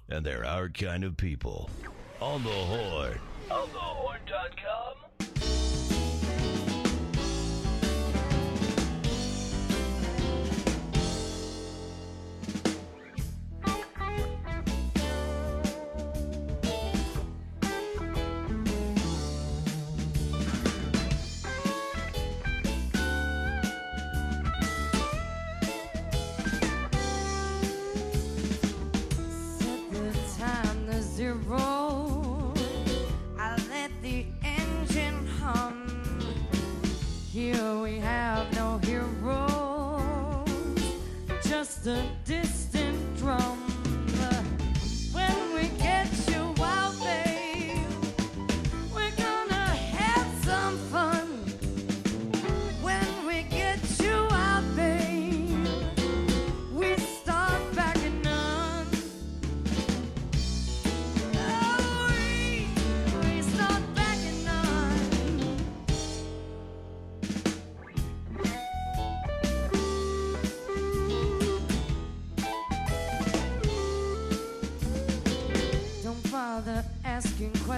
And 0.09 0.25
they're 0.25 0.45
our 0.45 0.69
kind 0.69 1.03
of 1.03 1.17
people. 1.17 1.69
On 2.21 2.41
the 2.41 2.49
horn. 2.49 3.19
OnTheHorn.com. 3.49 4.88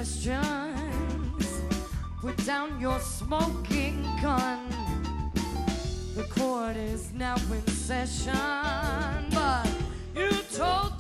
questions. 0.02 1.62
Put 2.22 2.36
down 2.44 2.80
your 2.82 3.00
smoking 3.00 4.02
gun. 4.20 4.68
The 6.16 6.24
court 6.24 6.76
is 6.76 7.14
now 7.14 7.36
in 7.36 7.68
session, 7.68 8.34
but 9.32 9.70
you 10.16 10.32
told 10.56 10.91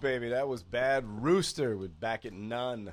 baby. 0.00 0.30
That 0.30 0.48
was 0.48 0.62
Bad 0.62 1.04
Rooster 1.06 1.76
with 1.76 2.00
Back 2.00 2.24
at 2.24 2.32
None. 2.32 2.92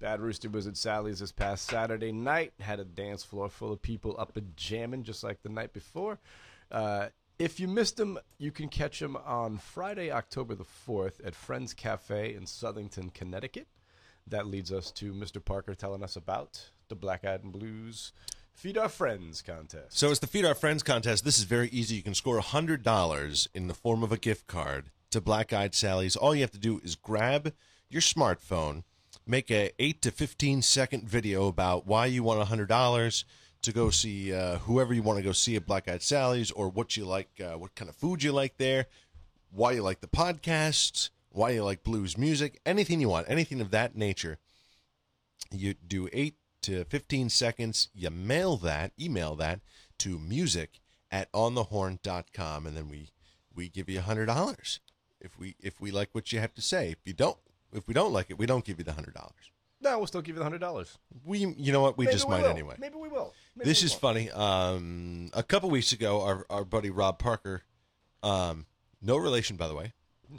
Bad 0.00 0.20
Rooster 0.20 0.48
was 0.48 0.68
at 0.68 0.76
Sally's 0.76 1.18
this 1.18 1.32
past 1.32 1.66
Saturday 1.66 2.12
night. 2.12 2.52
Had 2.60 2.78
a 2.78 2.84
dance 2.84 3.24
floor 3.24 3.48
full 3.48 3.72
of 3.72 3.82
people 3.82 4.14
up 4.18 4.36
and 4.36 4.56
jamming 4.56 5.02
just 5.02 5.24
like 5.24 5.42
the 5.42 5.48
night 5.48 5.72
before. 5.72 6.20
Uh, 6.70 7.08
if 7.40 7.58
you 7.58 7.66
missed 7.66 7.96
them, 7.96 8.18
you 8.38 8.52
can 8.52 8.68
catch 8.68 9.00
them 9.00 9.16
on 9.16 9.58
Friday, 9.58 10.12
October 10.12 10.54
the 10.54 10.64
4th 10.64 11.26
at 11.26 11.34
Friends 11.34 11.74
Cafe 11.74 12.34
in 12.34 12.44
Southington, 12.44 13.12
Connecticut. 13.12 13.66
That 14.28 14.46
leads 14.46 14.70
us 14.70 14.92
to 14.92 15.12
Mr. 15.12 15.44
Parker 15.44 15.74
telling 15.74 16.04
us 16.04 16.14
about 16.14 16.70
the 16.88 16.94
Black 16.94 17.24
Eyed 17.24 17.42
and 17.42 17.52
Blues 17.52 18.12
Feed 18.52 18.78
Our 18.78 18.88
Friends 18.88 19.42
contest. 19.42 19.98
So 19.98 20.10
it's 20.10 20.20
the 20.20 20.28
Feed 20.28 20.44
Our 20.44 20.54
Friends 20.54 20.84
contest. 20.84 21.24
This 21.24 21.38
is 21.38 21.44
very 21.44 21.68
easy. 21.70 21.96
You 21.96 22.02
can 22.02 22.14
score 22.14 22.40
$100 22.40 23.48
in 23.52 23.66
the 23.66 23.74
form 23.74 24.04
of 24.04 24.12
a 24.12 24.16
gift 24.16 24.46
card 24.46 24.90
to 25.14 25.20
Black 25.20 25.52
Eyed 25.52 25.76
Sally's. 25.76 26.16
All 26.16 26.34
you 26.34 26.40
have 26.40 26.50
to 26.50 26.58
do 26.58 26.80
is 26.82 26.96
grab 26.96 27.54
your 27.88 28.02
smartphone, 28.02 28.82
make 29.24 29.48
a 29.48 29.70
8 29.78 30.02
to 30.02 30.10
15 30.10 30.60
second 30.60 31.08
video 31.08 31.46
about 31.46 31.86
why 31.86 32.06
you 32.06 32.24
want 32.24 32.48
$100 32.48 33.24
to 33.62 33.72
go 33.72 33.90
see 33.90 34.34
uh, 34.34 34.58
whoever 34.58 34.92
you 34.92 35.04
want 35.04 35.18
to 35.18 35.22
go 35.22 35.30
see 35.30 35.54
at 35.54 35.66
Black 35.66 35.88
Eyed 35.88 36.02
Sally's 36.02 36.50
or 36.50 36.68
what 36.68 36.96
you 36.96 37.04
like, 37.04 37.28
uh, 37.40 37.56
what 37.56 37.76
kind 37.76 37.88
of 37.88 37.94
food 37.94 38.24
you 38.24 38.32
like 38.32 38.56
there, 38.56 38.86
why 39.52 39.70
you 39.70 39.82
like 39.82 40.00
the 40.00 40.08
podcasts, 40.08 41.10
why 41.30 41.50
you 41.50 41.62
like 41.62 41.84
blues 41.84 42.18
music, 42.18 42.60
anything 42.66 43.00
you 43.00 43.08
want, 43.08 43.30
anything 43.30 43.60
of 43.60 43.70
that 43.70 43.96
nature. 43.96 44.38
You 45.52 45.74
do 45.74 46.08
8 46.12 46.34
to 46.62 46.84
15 46.86 47.28
seconds. 47.28 47.88
You 47.94 48.10
mail 48.10 48.56
that, 48.56 48.90
email 49.00 49.36
that 49.36 49.60
to 49.98 50.18
music 50.18 50.80
at 51.12 51.30
onthehorn.com, 51.30 52.66
and 52.66 52.76
then 52.76 52.88
we 52.88 53.10
we 53.54 53.68
give 53.68 53.88
you 53.88 54.00
$100 54.00 54.80
if 55.24 55.38
we 55.38 55.56
if 55.60 55.80
we 55.80 55.90
like 55.90 56.10
what 56.12 56.32
you 56.32 56.38
have 56.40 56.54
to 56.54 56.62
say. 56.62 56.90
If 56.90 56.98
you 57.04 57.12
don't, 57.12 57.36
if 57.72 57.88
we 57.88 57.94
don't 57.94 58.12
like 58.12 58.30
it, 58.30 58.38
we 58.38 58.46
don't 58.46 58.64
give 58.64 58.78
you 58.78 58.84
the 58.84 58.92
$100. 58.92 59.12
no, 59.80 59.98
we'll 59.98 60.06
still 60.06 60.22
give 60.22 60.36
you 60.36 60.42
the 60.42 60.48
$100. 60.50 60.96
We, 61.24 61.38
you 61.40 61.72
know 61.72 61.80
what? 61.82 61.98
We 61.98 62.04
Maybe 62.04 62.14
just 62.14 62.26
we 62.28 62.34
might 62.34 62.42
will. 62.42 62.50
anyway. 62.50 62.76
Maybe 62.78 62.96
we 62.96 63.08
will. 63.08 63.34
Maybe 63.56 63.68
This 63.70 63.82
we 63.82 63.86
is 63.86 63.92
won't. 63.92 64.00
funny. 64.00 64.30
Um, 64.30 65.30
a 65.34 65.42
couple 65.42 65.70
weeks 65.70 65.92
ago, 65.92 66.22
our, 66.22 66.46
our 66.48 66.64
buddy 66.64 66.90
Rob 66.90 67.18
Parker, 67.18 67.62
um, 68.22 68.66
no 69.02 69.16
relation, 69.16 69.56
by 69.56 69.68
the 69.68 69.74
way, 69.74 69.92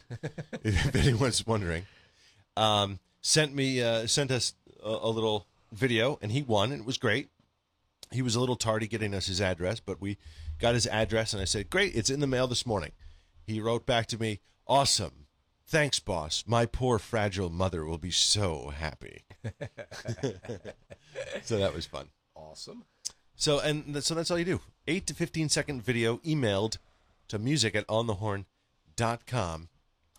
if 0.63 0.95
anyone's 0.95 1.45
wondering, 1.45 1.85
um, 2.57 2.99
sent 3.21 3.53
me 3.53 3.81
uh, 3.81 4.07
sent 4.07 4.31
us 4.31 4.53
a, 4.83 4.89
a 4.89 5.09
little 5.09 5.45
video, 5.71 6.17
and 6.21 6.31
he 6.31 6.41
won, 6.41 6.71
and 6.71 6.81
it 6.81 6.85
was 6.85 6.97
great. 6.97 7.29
He 8.11 8.21
was 8.21 8.35
a 8.35 8.39
little 8.39 8.55
tardy 8.55 8.87
getting 8.87 9.13
us 9.13 9.27
his 9.27 9.41
address, 9.41 9.79
but 9.79 9.99
we 10.01 10.17
got 10.59 10.73
his 10.73 10.87
address, 10.87 11.33
and 11.33 11.41
I 11.41 11.45
said, 11.45 11.69
"Great, 11.69 11.95
it's 11.95 12.09
in 12.09 12.19
the 12.19 12.27
mail 12.27 12.47
this 12.47 12.65
morning." 12.65 12.91
He 13.45 13.59
wrote 13.61 13.85
back 13.85 14.07
to 14.07 14.17
me, 14.17 14.39
"Awesome, 14.67 15.27
thanks, 15.65 15.99
boss. 15.99 16.43
My 16.47 16.65
poor 16.65 16.99
fragile 16.99 17.49
mother 17.49 17.85
will 17.85 17.97
be 17.97 18.11
so 18.11 18.69
happy." 18.75 19.23
so 21.43 21.57
that 21.59 21.73
was 21.73 21.85
fun. 21.85 22.07
Awesome. 22.35 22.85
So 23.35 23.59
and 23.59 24.03
so 24.03 24.15
that's 24.15 24.31
all 24.31 24.39
you 24.39 24.45
do. 24.45 24.61
Eight 24.87 25.05
to 25.07 25.13
fifteen 25.13 25.49
second 25.49 25.83
video 25.83 26.17
emailed 26.17 26.77
to 27.27 27.39
music 27.39 27.75
at 27.75 27.87
onthehorn.com 27.87 28.45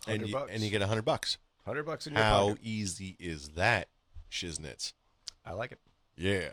and 0.07 0.21
100 0.21 0.27
you, 0.27 0.33
bucks. 0.33 0.51
and 0.53 0.63
you 0.63 0.69
get 0.69 0.81
a 0.81 0.87
hundred 0.87 1.05
bucks. 1.05 1.37
100 1.63 1.83
bucks 1.83 2.07
in 2.07 2.13
your 2.13 2.23
How 2.23 2.47
pocket. 2.49 2.59
easy 2.63 3.15
is 3.19 3.49
that, 3.49 3.89
shiznits? 4.31 4.93
I 5.45 5.51
like 5.53 5.71
it. 5.73 5.79
Yeah. 6.15 6.49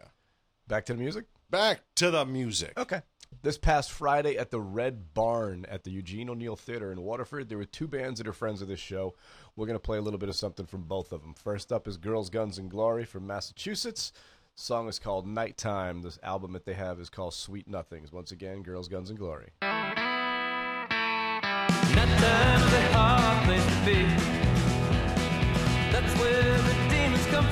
Back 0.67 0.87
to 0.87 0.95
the 0.95 0.99
music? 0.99 1.27
Back 1.51 1.83
to 1.97 2.11
the 2.11 2.25
music. 2.25 2.73
Okay. 2.77 3.03
This 3.43 3.59
past 3.59 3.93
Friday 3.93 4.37
at 4.37 4.51
the 4.51 4.61
Red 4.61 5.13
Barn 5.15 5.67
at 5.69 5.85
the 5.85 5.91
Eugene 5.91 6.31
O'Neill 6.31 6.57
Theater 6.57 6.93
in 6.93 7.03
Waterford, 7.03 7.49
there 7.49 7.59
were 7.59 7.65
two 7.65 7.87
bands 7.87 8.19
that 8.19 8.27
are 8.27 8.33
friends 8.33 8.63
of 8.63 8.69
this 8.69 8.81
show. 8.81 9.15
We're 9.55 9.67
going 9.67 9.77
to 9.77 9.81
play 9.81 9.99
a 9.99 10.03
little 10.03 10.19
bit 10.19 10.29
of 10.29 10.37
something 10.37 10.67
from 10.67 10.85
both 10.85 11.13
of 11.13 11.21
them. 11.21 11.35
First 11.35 11.73
up 11.73 11.87
is 11.87 11.97
Girls, 11.97 12.31
Guns, 12.31 12.59
and 12.59 12.71
Glory 12.71 13.05
from 13.05 13.27
Massachusetts. 13.27 14.13
The 14.57 14.63
song 14.63 14.89
is 14.89 14.99
called 14.99 15.27
Nighttime. 15.27 16.03
This 16.03 16.19
album 16.23 16.53
that 16.53 16.65
they 16.65 16.75
have 16.75 16.99
is 17.01 17.11
called 17.11 17.35
Sweet 17.35 17.69
Nothings. 17.69 18.13
Once 18.13 18.33
again, 18.33 18.63
Girls, 18.63 18.89
Guns, 18.89 19.11
and 19.11 19.19
Glory. 19.19 19.51
Be. 23.85 24.03
That's 25.93 26.19
where 26.19 26.57
the 26.57 26.75
demons 26.89 27.27
come. 27.27 27.45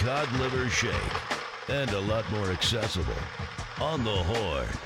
cod 0.00 0.32
liver 0.40 0.66
shake, 0.70 0.94
and 1.68 1.90
a 1.90 2.00
lot 2.00 2.24
more 2.32 2.50
accessible 2.50 3.12
on 3.82 4.02
the 4.02 4.10
horn. 4.10 4.79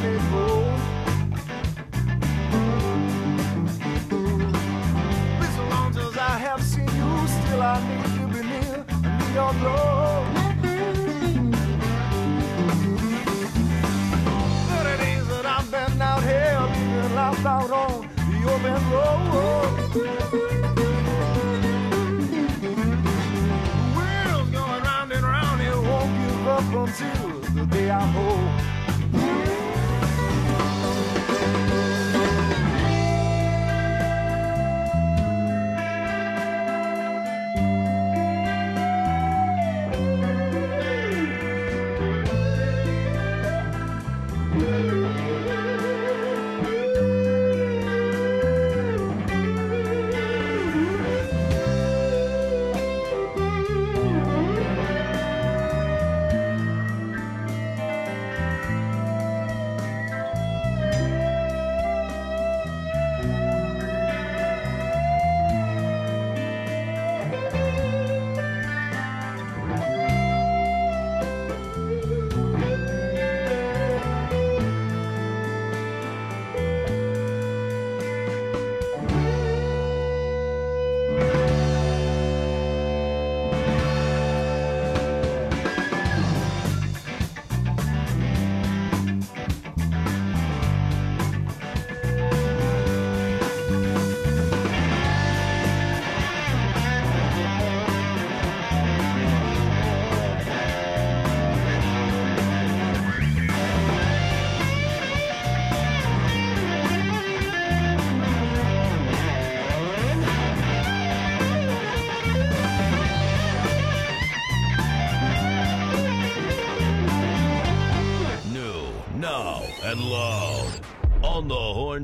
baby. 0.00 0.31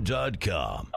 Dot 0.08 0.40
com. 0.40 0.87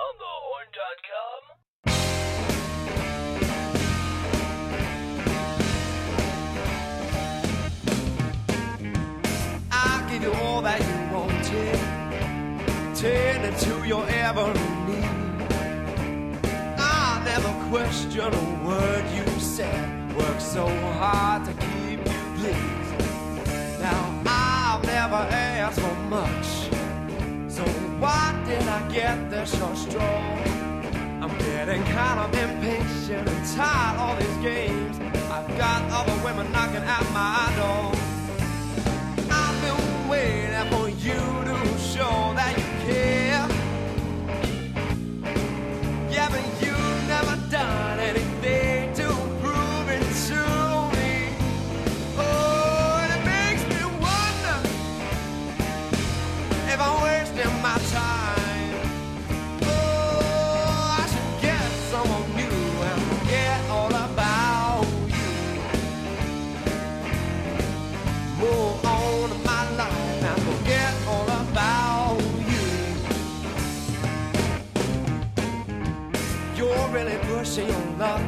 really 76.91 77.17
pushing 77.33 77.67
your 77.67 77.85
luck. 77.97 78.21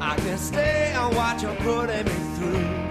I 0.00 0.16
can 0.16 0.38
stay 0.38 0.92
and 0.94 1.16
watch 1.16 1.42
you 1.42 1.48
putting 1.58 2.04
me 2.04 2.36
through. 2.36 2.89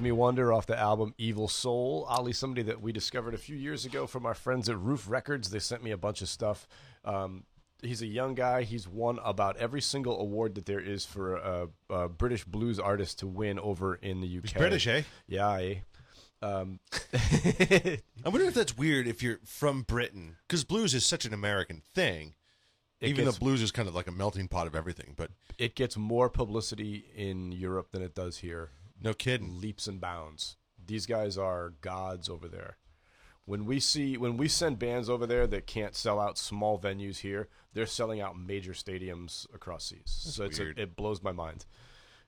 Makes 0.00 0.04
Me 0.04 0.12
Wonder 0.12 0.50
off 0.50 0.64
the 0.64 0.78
album 0.78 1.14
Evil 1.18 1.46
Soul. 1.46 2.06
Ali, 2.08 2.32
somebody 2.32 2.62
that 2.62 2.80
we 2.80 2.90
discovered 2.90 3.34
a 3.34 3.38
few 3.38 3.54
years 3.54 3.84
ago 3.84 4.06
from 4.06 4.24
our 4.24 4.32
friends 4.32 4.70
at 4.70 4.80
Ruf 4.80 5.10
Records. 5.10 5.50
They 5.50 5.58
sent 5.58 5.84
me 5.84 5.90
a 5.90 5.98
bunch 5.98 6.22
of 6.22 6.30
stuff. 6.30 6.66
Um, 7.04 7.44
he's 7.82 8.00
a 8.00 8.06
young 8.06 8.34
guy. 8.34 8.62
He's 8.62 8.88
won 8.88 9.18
about 9.22 9.58
every 9.58 9.82
single 9.82 10.18
award 10.18 10.54
that 10.54 10.64
there 10.64 10.80
is 10.80 11.04
for 11.04 11.36
a, 11.36 11.68
a 11.90 12.08
British 12.08 12.46
blues 12.46 12.78
artist 12.78 13.18
to 13.18 13.26
win 13.26 13.58
over 13.58 13.94
in 13.94 14.22
the 14.22 14.38
UK. 14.38 14.44
He's 14.44 14.52
British, 14.54 14.86
eh? 14.86 15.02
Yeah, 15.28 15.52
eh? 15.56 15.74
Um, 16.40 16.80
I 17.12 17.98
wonder 18.24 18.46
if 18.46 18.54
that's 18.54 18.78
weird 18.78 19.06
if 19.06 19.22
you're 19.22 19.40
from 19.44 19.82
Britain, 19.82 20.36
because 20.48 20.64
blues 20.64 20.94
is 20.94 21.04
such 21.04 21.26
an 21.26 21.34
American 21.34 21.82
thing. 21.94 22.36
Even 23.02 23.26
gets- 23.26 23.36
though 23.36 23.44
blues 23.44 23.60
is 23.60 23.70
kind 23.70 23.86
of 23.86 23.94
like 23.94 24.06
a 24.06 24.12
melting 24.12 24.48
pot 24.48 24.66
of 24.66 24.74
everything, 24.74 25.12
but 25.14 25.30
it 25.58 25.74
gets 25.74 25.98
more 25.98 26.30
publicity 26.30 27.04
in 27.14 27.52
Europe 27.52 27.90
than 27.90 28.00
it 28.00 28.14
does 28.14 28.38
here. 28.38 28.70
No 29.02 29.14
kidding. 29.14 29.60
leaps 29.60 29.86
and 29.86 30.00
bounds. 30.00 30.56
These 30.84 31.06
guys 31.06 31.38
are 31.38 31.74
gods 31.80 32.28
over 32.28 32.48
there. 32.48 32.76
When 33.44 33.64
we 33.64 33.80
see 33.80 34.16
when 34.16 34.36
we 34.36 34.48
send 34.48 34.78
bands 34.78 35.10
over 35.10 35.26
there 35.26 35.46
that 35.46 35.66
can't 35.66 35.94
sell 35.96 36.20
out 36.20 36.38
small 36.38 36.78
venues 36.78 37.18
here, 37.18 37.48
they're 37.72 37.86
selling 37.86 38.20
out 38.20 38.38
major 38.38 38.72
stadiums 38.72 39.52
across 39.54 39.86
seas. 39.86 40.02
so 40.06 40.44
it's 40.44 40.58
a, 40.58 40.70
it 40.80 40.94
blows 40.94 41.22
my 41.22 41.32
mind, 41.32 41.66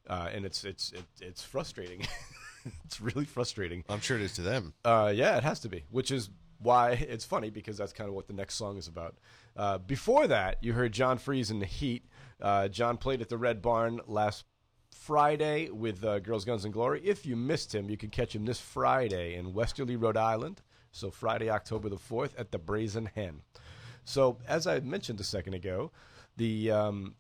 uh, 0.09 0.31
and 0.33 0.45
it's 0.45 0.65
it's 0.65 0.93
it, 0.93 1.05
it's 1.21 1.43
frustrating. 1.43 2.07
it's 2.85 3.01
really 3.01 3.25
frustrating. 3.25 3.85
I'm 3.89 4.01
sure 4.01 4.17
it 4.17 4.23
is 4.23 4.35
to 4.35 4.43
them. 4.43 4.75
Uh, 4.85 5.13
yeah, 5.15 5.37
it 5.37 5.45
has 5.45 5.61
to 5.61 5.69
be, 5.69 5.85
which 5.91 6.11
is 6.11 6.31
why 6.59 6.93
it's 6.93 7.25
funny 7.25 7.51
because 7.51 7.77
that's 7.77 7.93
kind 7.93 8.09
of 8.09 8.15
what 8.15 8.27
the 8.27 8.33
next 8.33 8.55
song 8.55 8.77
is 8.77 8.89
about. 8.89 9.17
Uh, 9.57 9.79
before 9.79 10.27
that, 10.29 10.59
you 10.63 10.73
heard 10.73 10.93
John 10.93 11.19
Freeze 11.19 11.51
in 11.51 11.59
the 11.59 11.67
Heat. 11.67 12.07
Uh, 12.41 12.69
John 12.69 12.97
played 12.97 13.21
at 13.21 13.29
the 13.29 13.37
Red 13.37 13.61
Barn 13.63 14.01
last 14.07 14.45
Friday 14.93 15.71
with 15.71 16.05
uh, 16.05 16.21
Girls, 16.21 16.45
Guns, 16.45 16.65
and 16.65 16.73
Glory. 16.73 17.01
If 17.05 17.27
you 17.27 17.35
missed 17.35 17.75
him, 17.75 17.91
you 17.91 17.97
can 17.97 18.11
catch 18.11 18.35
him 18.35 18.45
this 18.45 18.61
Friday 18.61 19.35
in 19.35 19.53
Westerly, 19.53 19.97
Rhode 19.97 20.17
Island. 20.17 20.63
So 20.93 21.11
Friday, 21.11 21.51
October 21.51 21.89
the 21.89 21.97
fourth, 21.97 22.39
at 22.39 22.53
the 22.53 22.59
Brazen 22.59 23.07
Hen. 23.15 23.41
So 24.05 24.39
as 24.47 24.67
I 24.67 24.81
mentioned 24.81 25.21
a 25.21 25.25
second 25.25 25.55
ago, 25.55 25.91
the 26.37 26.71
um, 26.71 27.15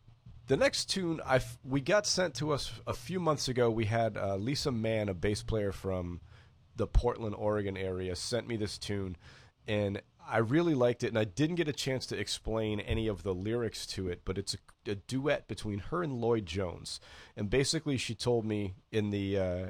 the 0.46 0.56
next 0.56 0.86
tune 0.86 1.20
I 1.24 1.40
we 1.64 1.80
got 1.80 2.06
sent 2.06 2.34
to 2.36 2.52
us 2.52 2.72
a 2.86 2.92
few 2.92 3.20
months 3.20 3.48
ago. 3.48 3.70
We 3.70 3.86
had 3.86 4.16
uh, 4.16 4.36
Lisa 4.36 4.70
Mann, 4.70 5.08
a 5.08 5.14
bass 5.14 5.42
player 5.42 5.72
from 5.72 6.20
the 6.76 6.86
Portland, 6.86 7.34
Oregon 7.36 7.76
area, 7.76 8.16
sent 8.16 8.46
me 8.46 8.56
this 8.56 8.78
tune, 8.78 9.16
and 9.66 10.00
I 10.28 10.38
really 10.38 10.74
liked 10.74 11.04
it. 11.04 11.08
And 11.08 11.18
I 11.18 11.24
didn't 11.24 11.56
get 11.56 11.68
a 11.68 11.72
chance 11.72 12.06
to 12.06 12.18
explain 12.18 12.80
any 12.80 13.08
of 13.08 13.22
the 13.22 13.34
lyrics 13.34 13.86
to 13.88 14.08
it, 14.08 14.22
but 14.24 14.38
it's 14.38 14.54
a, 14.54 14.90
a 14.90 14.94
duet 14.94 15.48
between 15.48 15.78
her 15.78 16.02
and 16.02 16.14
Lloyd 16.14 16.46
Jones. 16.46 17.00
And 17.36 17.50
basically, 17.50 17.96
she 17.96 18.14
told 18.14 18.44
me 18.44 18.74
in 18.90 19.10
the 19.10 19.38
uh, 19.38 19.66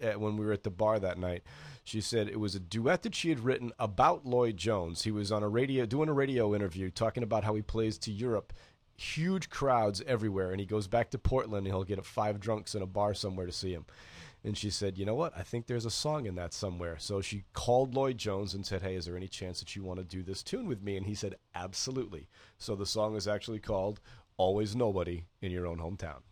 at, 0.00 0.20
when 0.20 0.36
we 0.36 0.46
were 0.46 0.52
at 0.52 0.62
the 0.62 0.70
bar 0.70 0.98
that 0.98 1.18
night, 1.18 1.42
she 1.84 2.00
said 2.00 2.28
it 2.28 2.40
was 2.40 2.54
a 2.54 2.60
duet 2.60 3.02
that 3.02 3.14
she 3.14 3.30
had 3.30 3.40
written 3.40 3.72
about 3.78 4.26
Lloyd 4.26 4.56
Jones. 4.56 5.02
He 5.02 5.10
was 5.10 5.32
on 5.32 5.42
a 5.42 5.48
radio 5.48 5.86
doing 5.86 6.08
a 6.08 6.14
radio 6.14 6.54
interview 6.54 6.90
talking 6.90 7.22
about 7.22 7.44
how 7.44 7.54
he 7.54 7.62
plays 7.62 7.98
to 7.98 8.12
Europe. 8.12 8.52
Huge 8.96 9.48
crowds 9.48 10.02
everywhere, 10.06 10.50
and 10.50 10.58
he 10.58 10.66
goes 10.66 10.88
back 10.88 11.10
to 11.10 11.18
Portland 11.18 11.66
and 11.66 11.74
he'll 11.74 11.84
get 11.84 12.04
five 12.04 12.40
drunks 12.40 12.74
in 12.74 12.82
a 12.82 12.86
bar 12.86 13.14
somewhere 13.14 13.46
to 13.46 13.52
see 13.52 13.72
him. 13.72 13.86
And 14.48 14.56
she 14.56 14.70
said, 14.70 14.96
You 14.96 15.04
know 15.04 15.14
what? 15.14 15.34
I 15.36 15.42
think 15.42 15.66
there's 15.66 15.84
a 15.84 15.90
song 15.90 16.24
in 16.24 16.34
that 16.36 16.54
somewhere. 16.54 16.96
So 16.98 17.20
she 17.20 17.44
called 17.52 17.94
Lloyd 17.94 18.16
Jones 18.16 18.54
and 18.54 18.64
said, 18.64 18.80
Hey, 18.80 18.94
is 18.94 19.04
there 19.04 19.14
any 19.14 19.28
chance 19.28 19.58
that 19.60 19.76
you 19.76 19.82
want 19.82 19.98
to 19.98 20.04
do 20.04 20.22
this 20.22 20.42
tune 20.42 20.66
with 20.66 20.82
me? 20.82 20.96
And 20.96 21.04
he 21.04 21.14
said, 21.14 21.34
Absolutely. 21.54 22.28
So 22.56 22.74
the 22.74 22.86
song 22.86 23.14
is 23.14 23.28
actually 23.28 23.58
called 23.58 24.00
Always 24.38 24.74
Nobody 24.74 25.26
in 25.42 25.52
Your 25.52 25.66
Own 25.66 25.78
Hometown. 25.78 26.22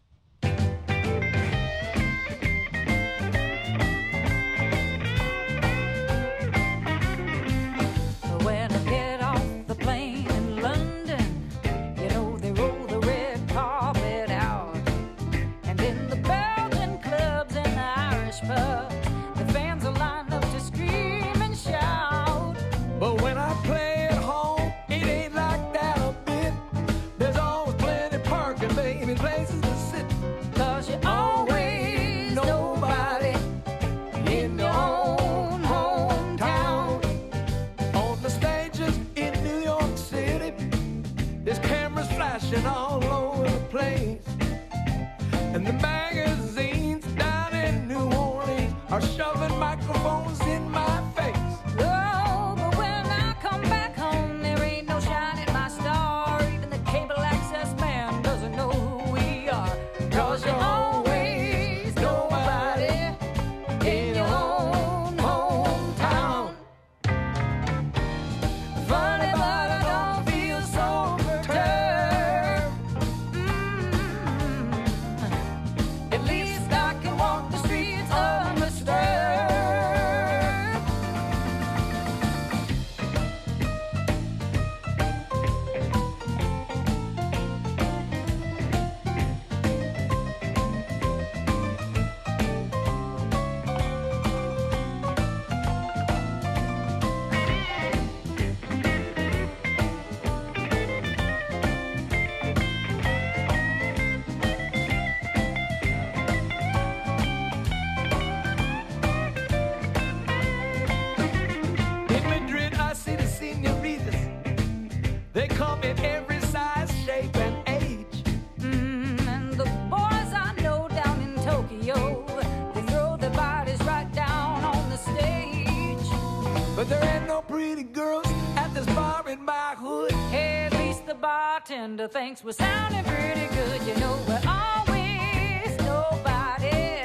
thanks 132.36 132.44
were 132.44 132.52
sounding 132.52 133.04
pretty 133.04 133.46
good. 133.54 133.82
You 133.86 133.94
know, 134.00 134.18
we're 134.28 134.42
always 134.46 135.76
nobody. 135.78 137.00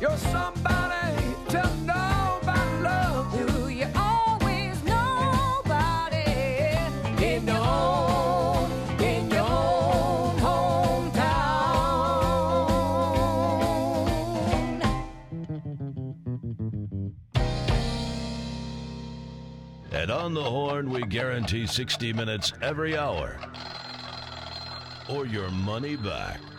You're 0.00 0.16
somebody 0.16 1.34
to 1.50 1.62
nobody 1.84 2.82
loves 2.82 3.36
you. 3.38 3.68
You're 3.68 3.92
always 3.94 4.82
nobody 4.82 6.24
in 7.24 7.46
your 7.46 7.56
own, 7.56 8.70
in 9.00 9.30
your 9.30 9.40
own 9.40 10.38
hometown. 10.40 11.20
And 19.92 20.10
on 20.10 20.34
the 20.34 20.42
horn, 20.42 20.90
we 20.90 21.02
guarantee 21.02 21.66
60 21.66 22.12
minutes 22.12 22.52
every 22.62 22.96
hour 22.96 23.38
your 25.24 25.50
money 25.50 25.96
back. 25.96 26.49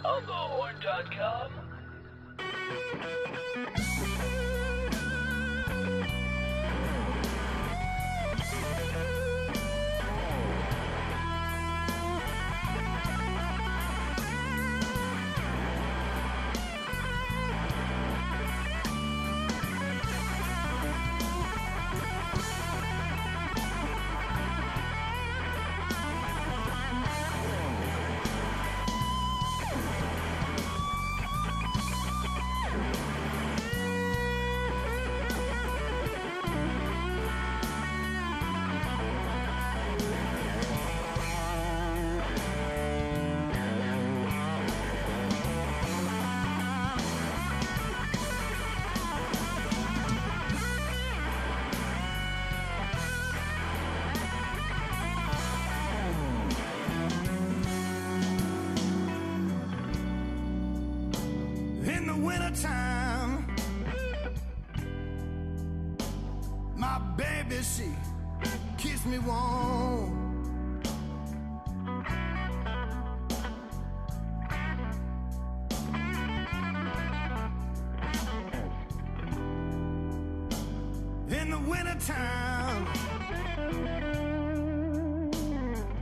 in 81.41 81.49
the 81.49 81.57
wintertime. 81.57 82.85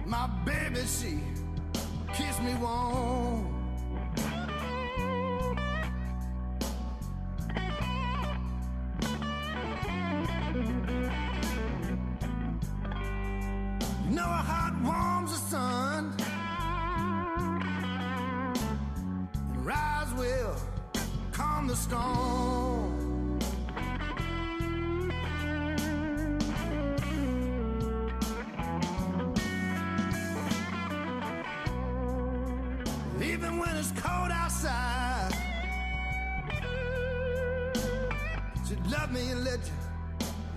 My 0.06 0.30
baby, 0.46 0.82
she 0.86 1.20
kissed 2.14 2.42
me 2.44 2.54
warm. 2.56 3.29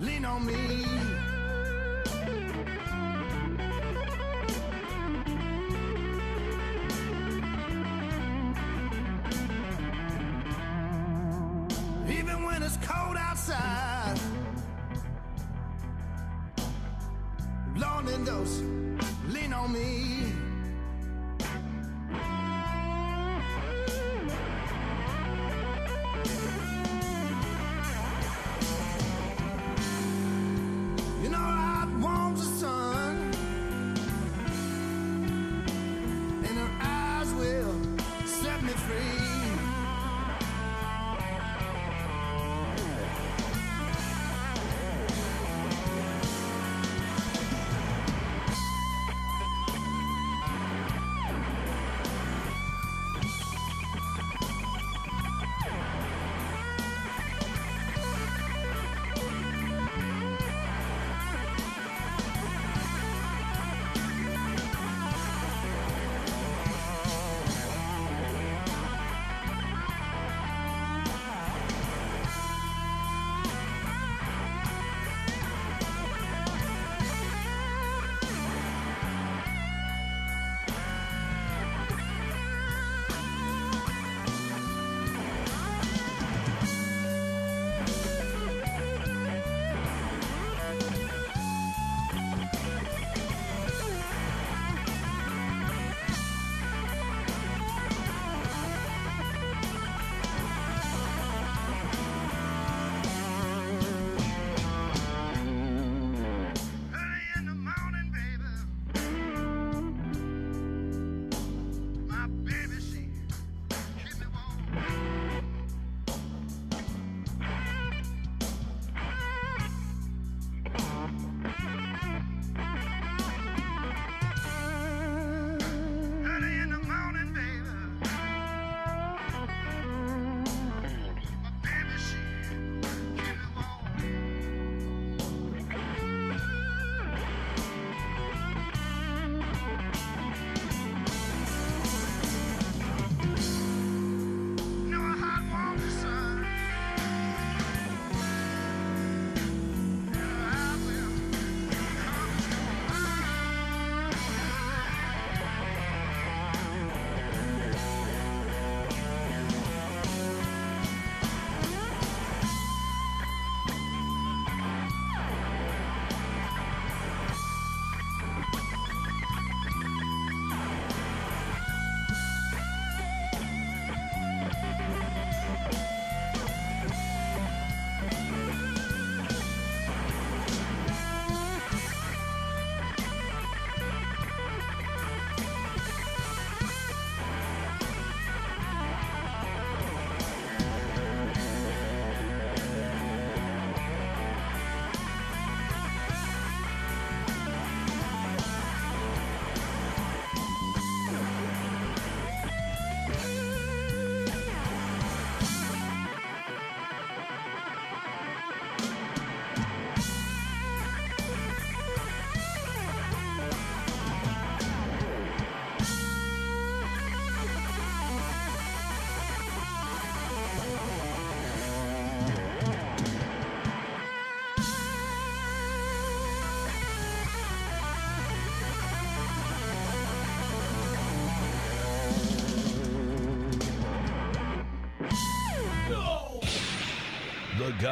lean 0.03 0.25
on 0.25 0.45
me. 0.45 0.53
Even 12.09 12.43
when 12.43 12.61
it's 12.63 12.77
cold 12.77 13.15
outside, 13.17 14.19
Blowing 17.73 18.07
in 18.09 18.25
those. 18.25 18.72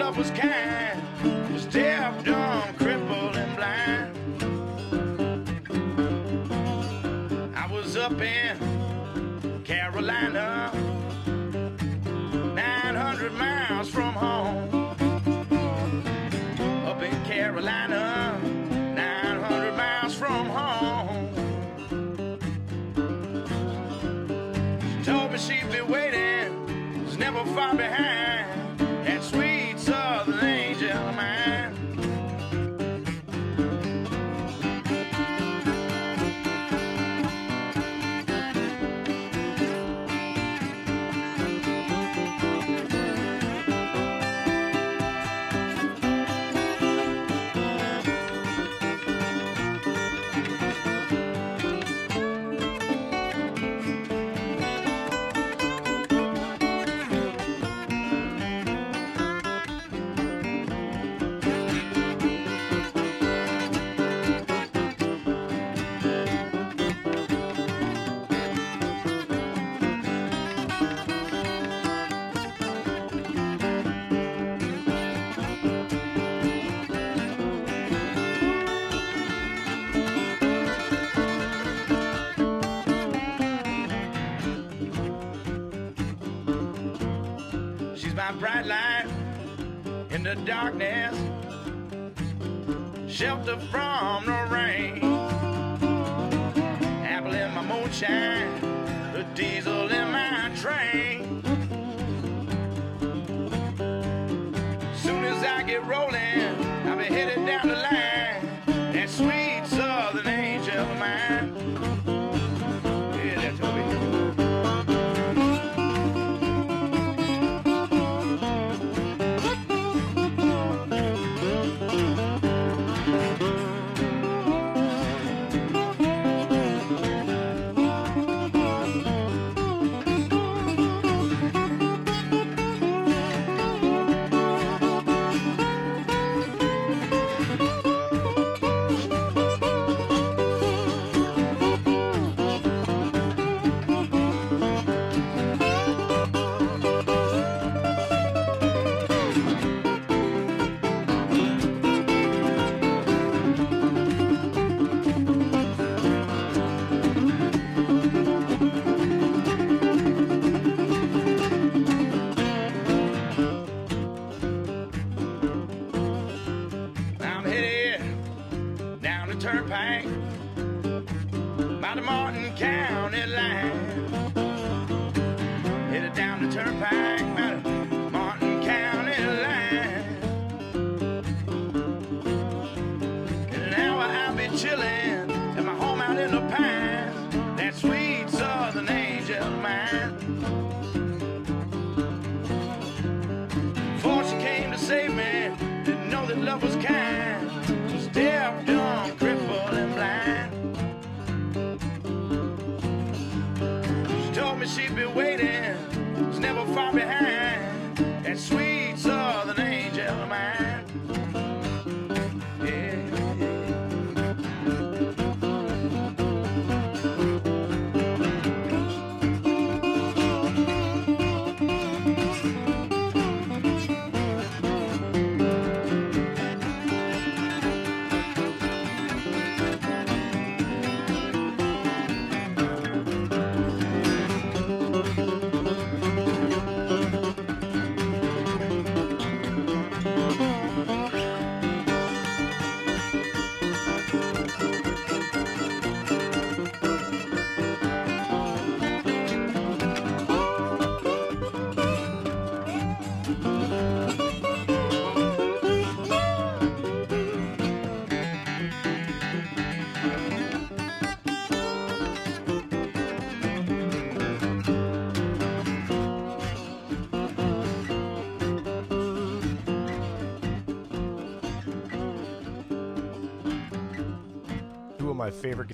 love 0.00 0.16
was 0.16 0.30
can. 0.30 1.39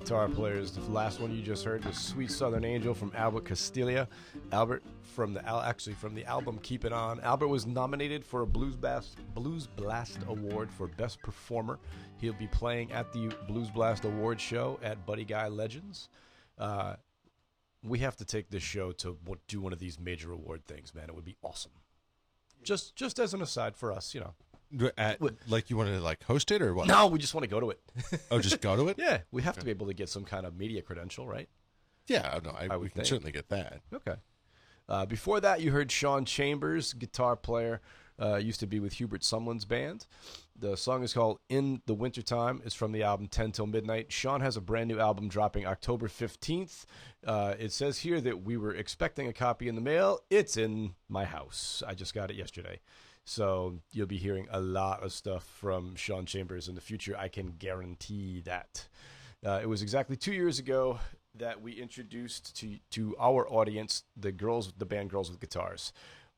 Guitar 0.07 0.28
players. 0.28 0.70
The 0.70 0.88
last 0.92 1.18
one 1.18 1.34
you 1.34 1.42
just 1.42 1.64
heard 1.64 1.84
was 1.84 1.96
"Sweet 1.96 2.30
Southern 2.30 2.64
Angel" 2.64 2.94
from 2.94 3.11
Albert 3.16 3.42
Castiglia. 3.46 4.07
Albert 4.52 4.84
from 5.02 5.34
the 5.34 5.44
al- 5.44 5.62
actually 5.62 5.94
from 5.94 6.14
the 6.14 6.24
album 6.26 6.61
"Keep 6.62 6.84
It 6.84 6.92
On." 6.92 7.18
Albert 7.22 7.48
was 7.48 7.66
nominated 7.66 8.24
for 8.24 8.42
a 8.42 8.46
Blues 8.46 8.76
Blast 8.76 9.18
Blues 9.34 9.66
Blast 9.66 10.20
Award 10.28 10.70
for 10.70 10.86
Best 10.86 11.20
Performer. 11.22 11.80
He'll 12.20 12.34
be 12.34 12.46
playing 12.46 12.92
at 12.92 13.12
the 13.12 13.34
Blues 13.48 13.68
Blast 13.68 14.04
Award 14.04 14.40
show 14.40 14.78
at 14.80 15.04
Buddy 15.07 15.24
Guy 15.24 15.48
Legends. 15.48 16.09
Uh, 16.57 16.94
we 17.82 17.98
have 17.98 18.14
to 18.18 18.24
take 18.24 18.48
this 18.48 18.62
show 18.62 18.92
to 18.92 19.18
do 19.48 19.61
one 19.61 19.72
of 19.72 19.80
these 19.80 19.98
major 19.98 20.30
award 20.30 20.64
things, 20.66 20.94
man. 20.94 21.09
It 21.09 21.16
would 21.16 21.24
be 21.24 21.36
awesome. 21.42 21.72
Just 22.62 22.94
just 22.94 23.18
as 23.18 23.34
an 23.34 23.42
aside 23.42 23.76
for 23.76 23.90
us, 23.90 24.14
you 24.14 24.20
know. 24.20 24.34
At, 24.98 25.20
like 25.48 25.70
you 25.70 25.76
want 25.76 25.90
to 25.90 26.00
like 26.00 26.22
host 26.24 26.50
it 26.50 26.60
or 26.60 26.74
what? 26.74 26.88
No, 26.88 27.06
we 27.06 27.18
just 27.18 27.34
want 27.34 27.44
to 27.44 27.48
go 27.48 27.60
to 27.60 27.70
it. 27.70 27.80
Oh, 28.30 28.40
just 28.40 28.60
go 28.60 28.76
to 28.76 28.88
it. 28.88 28.96
yeah, 28.98 29.18
we 29.30 29.42
have 29.42 29.56
to 29.58 29.64
be 29.64 29.70
able 29.70 29.86
to 29.86 29.94
get 29.94 30.08
some 30.08 30.24
kind 30.24 30.44
of 30.44 30.56
media 30.56 30.82
credential, 30.82 31.26
right? 31.26 31.48
Yeah. 32.06 32.38
No, 32.44 32.50
I, 32.50 32.68
I 32.70 32.76
we 32.76 32.88
can 32.88 32.96
think. 32.96 33.06
certainly 33.06 33.32
get 33.32 33.48
that. 33.48 33.80
Okay. 33.92 34.14
Uh, 34.88 35.06
before 35.06 35.40
that, 35.40 35.60
you 35.60 35.72
heard 35.72 35.90
Sean 35.90 36.24
Chambers, 36.24 36.92
guitar 36.92 37.34
player, 37.36 37.80
uh, 38.20 38.36
used 38.36 38.60
to 38.60 38.66
be 38.66 38.80
with 38.80 38.94
Hubert 38.94 39.22
Sumlin's 39.22 39.64
band. 39.64 40.06
The 40.58 40.76
song 40.76 41.02
is 41.02 41.12
called 41.12 41.38
In 41.48 41.82
the 41.86 41.94
Wintertime. 41.94 42.62
It's 42.64 42.74
from 42.74 42.92
the 42.92 43.02
album 43.02 43.26
10 43.26 43.52
Till 43.52 43.66
Midnight. 43.66 44.10
Sean 44.12 44.40
has 44.40 44.56
a 44.56 44.60
brand 44.60 44.88
new 44.88 44.98
album 44.98 45.28
dropping 45.28 45.66
October 45.66 46.08
15th. 46.08 46.86
Uh, 47.26 47.54
it 47.58 47.72
says 47.72 47.98
here 47.98 48.20
that 48.20 48.42
we 48.42 48.56
were 48.56 48.74
expecting 48.74 49.26
a 49.28 49.32
copy 49.32 49.68
in 49.68 49.74
the 49.74 49.80
mail. 49.80 50.20
It's 50.30 50.56
in 50.56 50.94
my 51.08 51.24
house. 51.24 51.82
I 51.86 51.94
just 51.94 52.14
got 52.14 52.30
it 52.30 52.36
yesterday. 52.36 52.80
So 53.26 53.80
you'll 53.90 54.06
be 54.06 54.18
hearing 54.18 54.46
a 54.52 54.60
lot 54.60 55.02
of 55.02 55.12
stuff 55.12 55.44
from 55.44 55.96
Sean 55.96 56.26
Chambers 56.26 56.68
in 56.68 56.76
the 56.76 56.80
future. 56.80 57.16
I 57.18 57.26
can 57.26 57.54
guarantee 57.58 58.40
that. 58.42 58.86
Uh, 59.44 59.58
it 59.60 59.66
was 59.66 59.82
exactly 59.82 60.16
two 60.16 60.32
years 60.32 60.60
ago 60.60 61.00
that 61.34 61.60
we 61.60 61.72
introduced 61.72 62.56
to 62.56 62.78
to 62.90 63.16
our 63.18 63.46
audience 63.50 64.04
the 64.16 64.30
girls, 64.30 64.72
the 64.78 64.86
band 64.86 65.10
Girls 65.10 65.28
with 65.28 65.40
Guitars. 65.40 65.92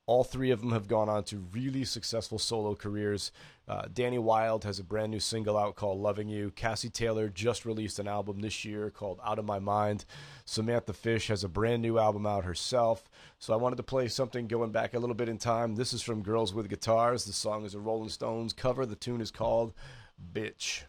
All 0.08 0.24
three 0.24 0.50
of 0.50 0.62
them 0.62 0.72
have 0.72 0.88
gone 0.88 1.10
on 1.10 1.22
to 1.24 1.44
really 1.52 1.84
successful 1.84 2.38
solo 2.38 2.74
careers. 2.74 3.30
Uh, 3.68 3.82
Dani 3.92 4.18
Wilde 4.18 4.64
has 4.64 4.78
a 4.78 4.82
brand 4.82 5.10
new 5.12 5.20
single 5.20 5.58
out 5.58 5.76
called 5.76 6.00
Loving 6.00 6.28
You. 6.28 6.50
Cassie 6.56 6.88
Taylor 6.88 7.28
just 7.28 7.66
released 7.66 7.98
an 7.98 8.08
album 8.08 8.40
this 8.40 8.64
year 8.64 8.88
called 8.88 9.20
Out 9.22 9.38
of 9.38 9.44
My 9.44 9.58
Mind. 9.58 10.06
Samantha 10.46 10.94
Fish 10.94 11.28
has 11.28 11.44
a 11.44 11.48
brand 11.48 11.82
new 11.82 11.98
album 11.98 12.24
out 12.24 12.44
herself. 12.44 13.10
So 13.38 13.52
I 13.52 13.58
wanted 13.58 13.76
to 13.76 13.82
play 13.82 14.08
something 14.08 14.48
going 14.48 14.72
back 14.72 14.94
a 14.94 14.98
little 14.98 15.14
bit 15.14 15.28
in 15.28 15.36
time. 15.36 15.76
This 15.76 15.92
is 15.92 16.00
from 16.00 16.22
Girls 16.22 16.54
with 16.54 16.70
Guitars. 16.70 17.26
The 17.26 17.34
song 17.34 17.66
is 17.66 17.74
a 17.74 17.78
Rolling 17.78 18.08
Stones 18.08 18.54
cover. 18.54 18.86
The 18.86 18.96
tune 18.96 19.20
is 19.20 19.30
called 19.30 19.74
Bitch. 20.32 20.84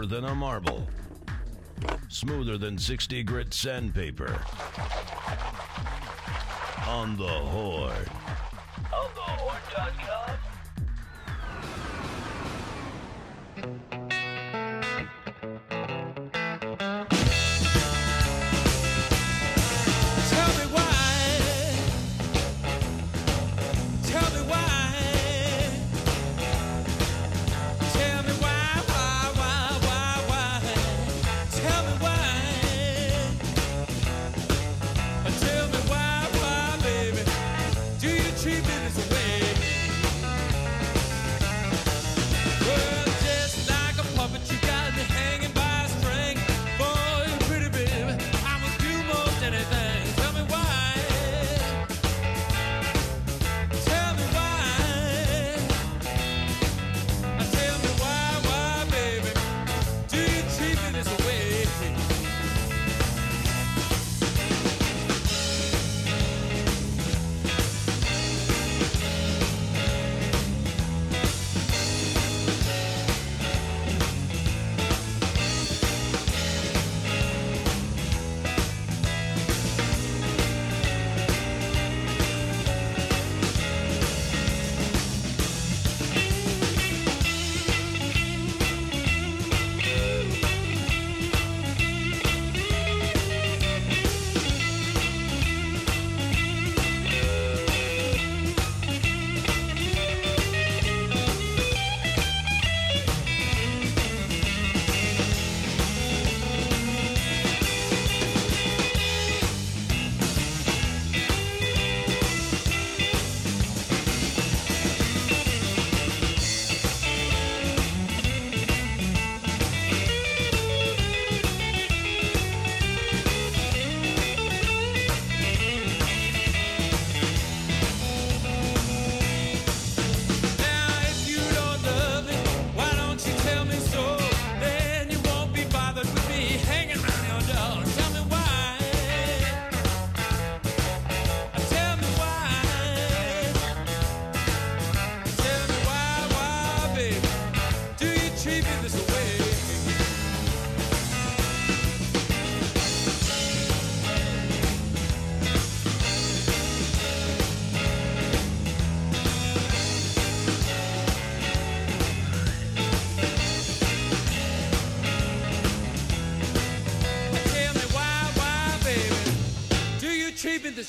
tougher 0.00 0.06
than 0.06 0.24
a 0.24 0.34
marble, 0.34 0.86
smoother 2.08 2.56
than 2.56 2.78
60 2.78 3.22
grit 3.24 3.52
sandpaper. 3.52 4.40
On 6.86 7.16
the 7.16 7.28
Horde. 7.28 8.09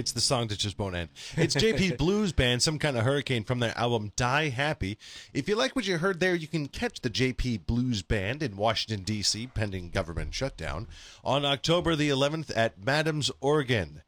it's 0.00 0.12
the 0.12 0.20
song 0.20 0.48
that 0.48 0.58
just 0.58 0.78
won't 0.78 0.96
end. 0.96 1.10
It's 1.36 1.54
JP's 1.54 1.92
Blues 1.98 2.32
Band, 2.32 2.62
some 2.62 2.78
kind 2.78 2.96
of 2.96 3.04
hurricane 3.04 3.44
from 3.44 3.60
their 3.60 3.76
album 3.78 4.12
Die 4.16 4.48
Happy. 4.48 4.98
If 5.32 5.48
you 5.48 5.54
like 5.54 5.76
what 5.76 5.86
you 5.86 5.98
heard 5.98 6.18
there, 6.18 6.34
you 6.34 6.48
can 6.48 6.66
catch 6.66 7.00
the 7.00 7.10
JP 7.10 7.66
Blues 7.66 8.02
Band 8.02 8.42
in 8.42 8.56
Washington, 8.56 9.04
D.C., 9.04 9.46
pending 9.48 9.90
government 9.90 10.34
shutdown, 10.34 10.88
on 11.22 11.44
October 11.44 11.94
the 11.94 12.08
11th 12.08 12.50
at 12.56 12.84
Madam's 12.84 13.30
Organ, 13.40 14.02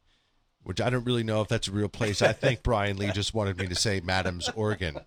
which 0.63 0.81
I 0.81 0.89
don't 0.89 1.05
really 1.05 1.23
know 1.23 1.41
if 1.41 1.47
that's 1.47 1.67
a 1.67 1.71
real 1.71 1.89
place. 1.89 2.21
I 2.21 2.33
think 2.33 2.63
Brian 2.63 2.97
Lee 2.97 3.11
just 3.11 3.33
wanted 3.33 3.57
me 3.57 3.67
to 3.67 3.75
say 3.75 4.01
Madam's 4.03 4.49
Organ. 4.49 4.97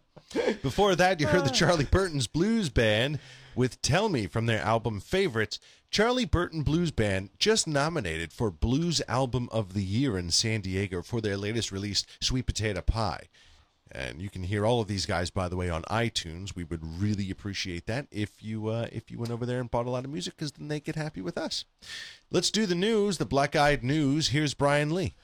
Before 0.63 0.95
that, 0.95 1.21
you 1.21 1.27
heard 1.27 1.45
the 1.45 1.51
Charlie 1.55 1.85
Burton's 1.85 2.27
Blues 2.27 2.69
Band 2.69 3.19
with 3.55 3.81
Tell 3.83 4.09
Me 4.09 4.27
from 4.27 4.47
their 4.47 4.61
album 4.61 5.01
Favorites. 5.01 5.59
Charlie 5.91 6.25
Burton 6.25 6.63
Blues 6.63 6.91
Band 6.91 7.31
just 7.39 7.67
nominated 7.67 8.33
for 8.33 8.51
Blues 8.51 9.01
Album 9.09 9.49
of 9.51 9.73
the 9.73 9.83
Year 9.83 10.19
in 10.19 10.31
San 10.31 10.61
Diego 10.61 11.03
for 11.03 11.21
their 11.21 11.37
latest 11.37 11.73
release, 11.73 12.05
Sweet 12.21 12.47
Potato 12.47 12.83
Pie. 12.83 13.29
And 13.91 14.21
you 14.21 14.29
can 14.29 14.43
hear 14.43 14.67
all 14.67 14.81
of 14.81 14.89
these 14.89 15.07
guys, 15.07 15.31
by 15.31 15.49
the 15.49 15.57
way, 15.57 15.71
on 15.71 15.83
iTunes. 15.85 16.57
We 16.57 16.65
would 16.65 17.01
really 17.01 17.31
appreciate 17.31 17.87
that 17.87 18.09
if 18.11 18.43
you 18.43 18.67
uh, 18.67 18.89
if 18.93 19.11
you 19.11 19.19
went 19.19 19.31
over 19.31 19.47
there 19.47 19.61
and 19.61 19.71
bought 19.71 19.87
a 19.87 19.91
lot 19.91 20.05
of 20.05 20.11
music, 20.11 20.37
because 20.37 20.53
then 20.53 20.69
they 20.69 20.81
get 20.81 20.97
happy 20.97 21.21
with 21.21 21.39
us. 21.39 21.65
Let's 22.31 22.51
do 22.51 22.67
the 22.67 22.75
news, 22.75 23.19
the 23.19 23.25
Black 23.25 23.55
Eyed 23.55 23.85
News. 23.85 24.29
Here's 24.29 24.55
Brian 24.55 24.93
Lee. 24.93 25.15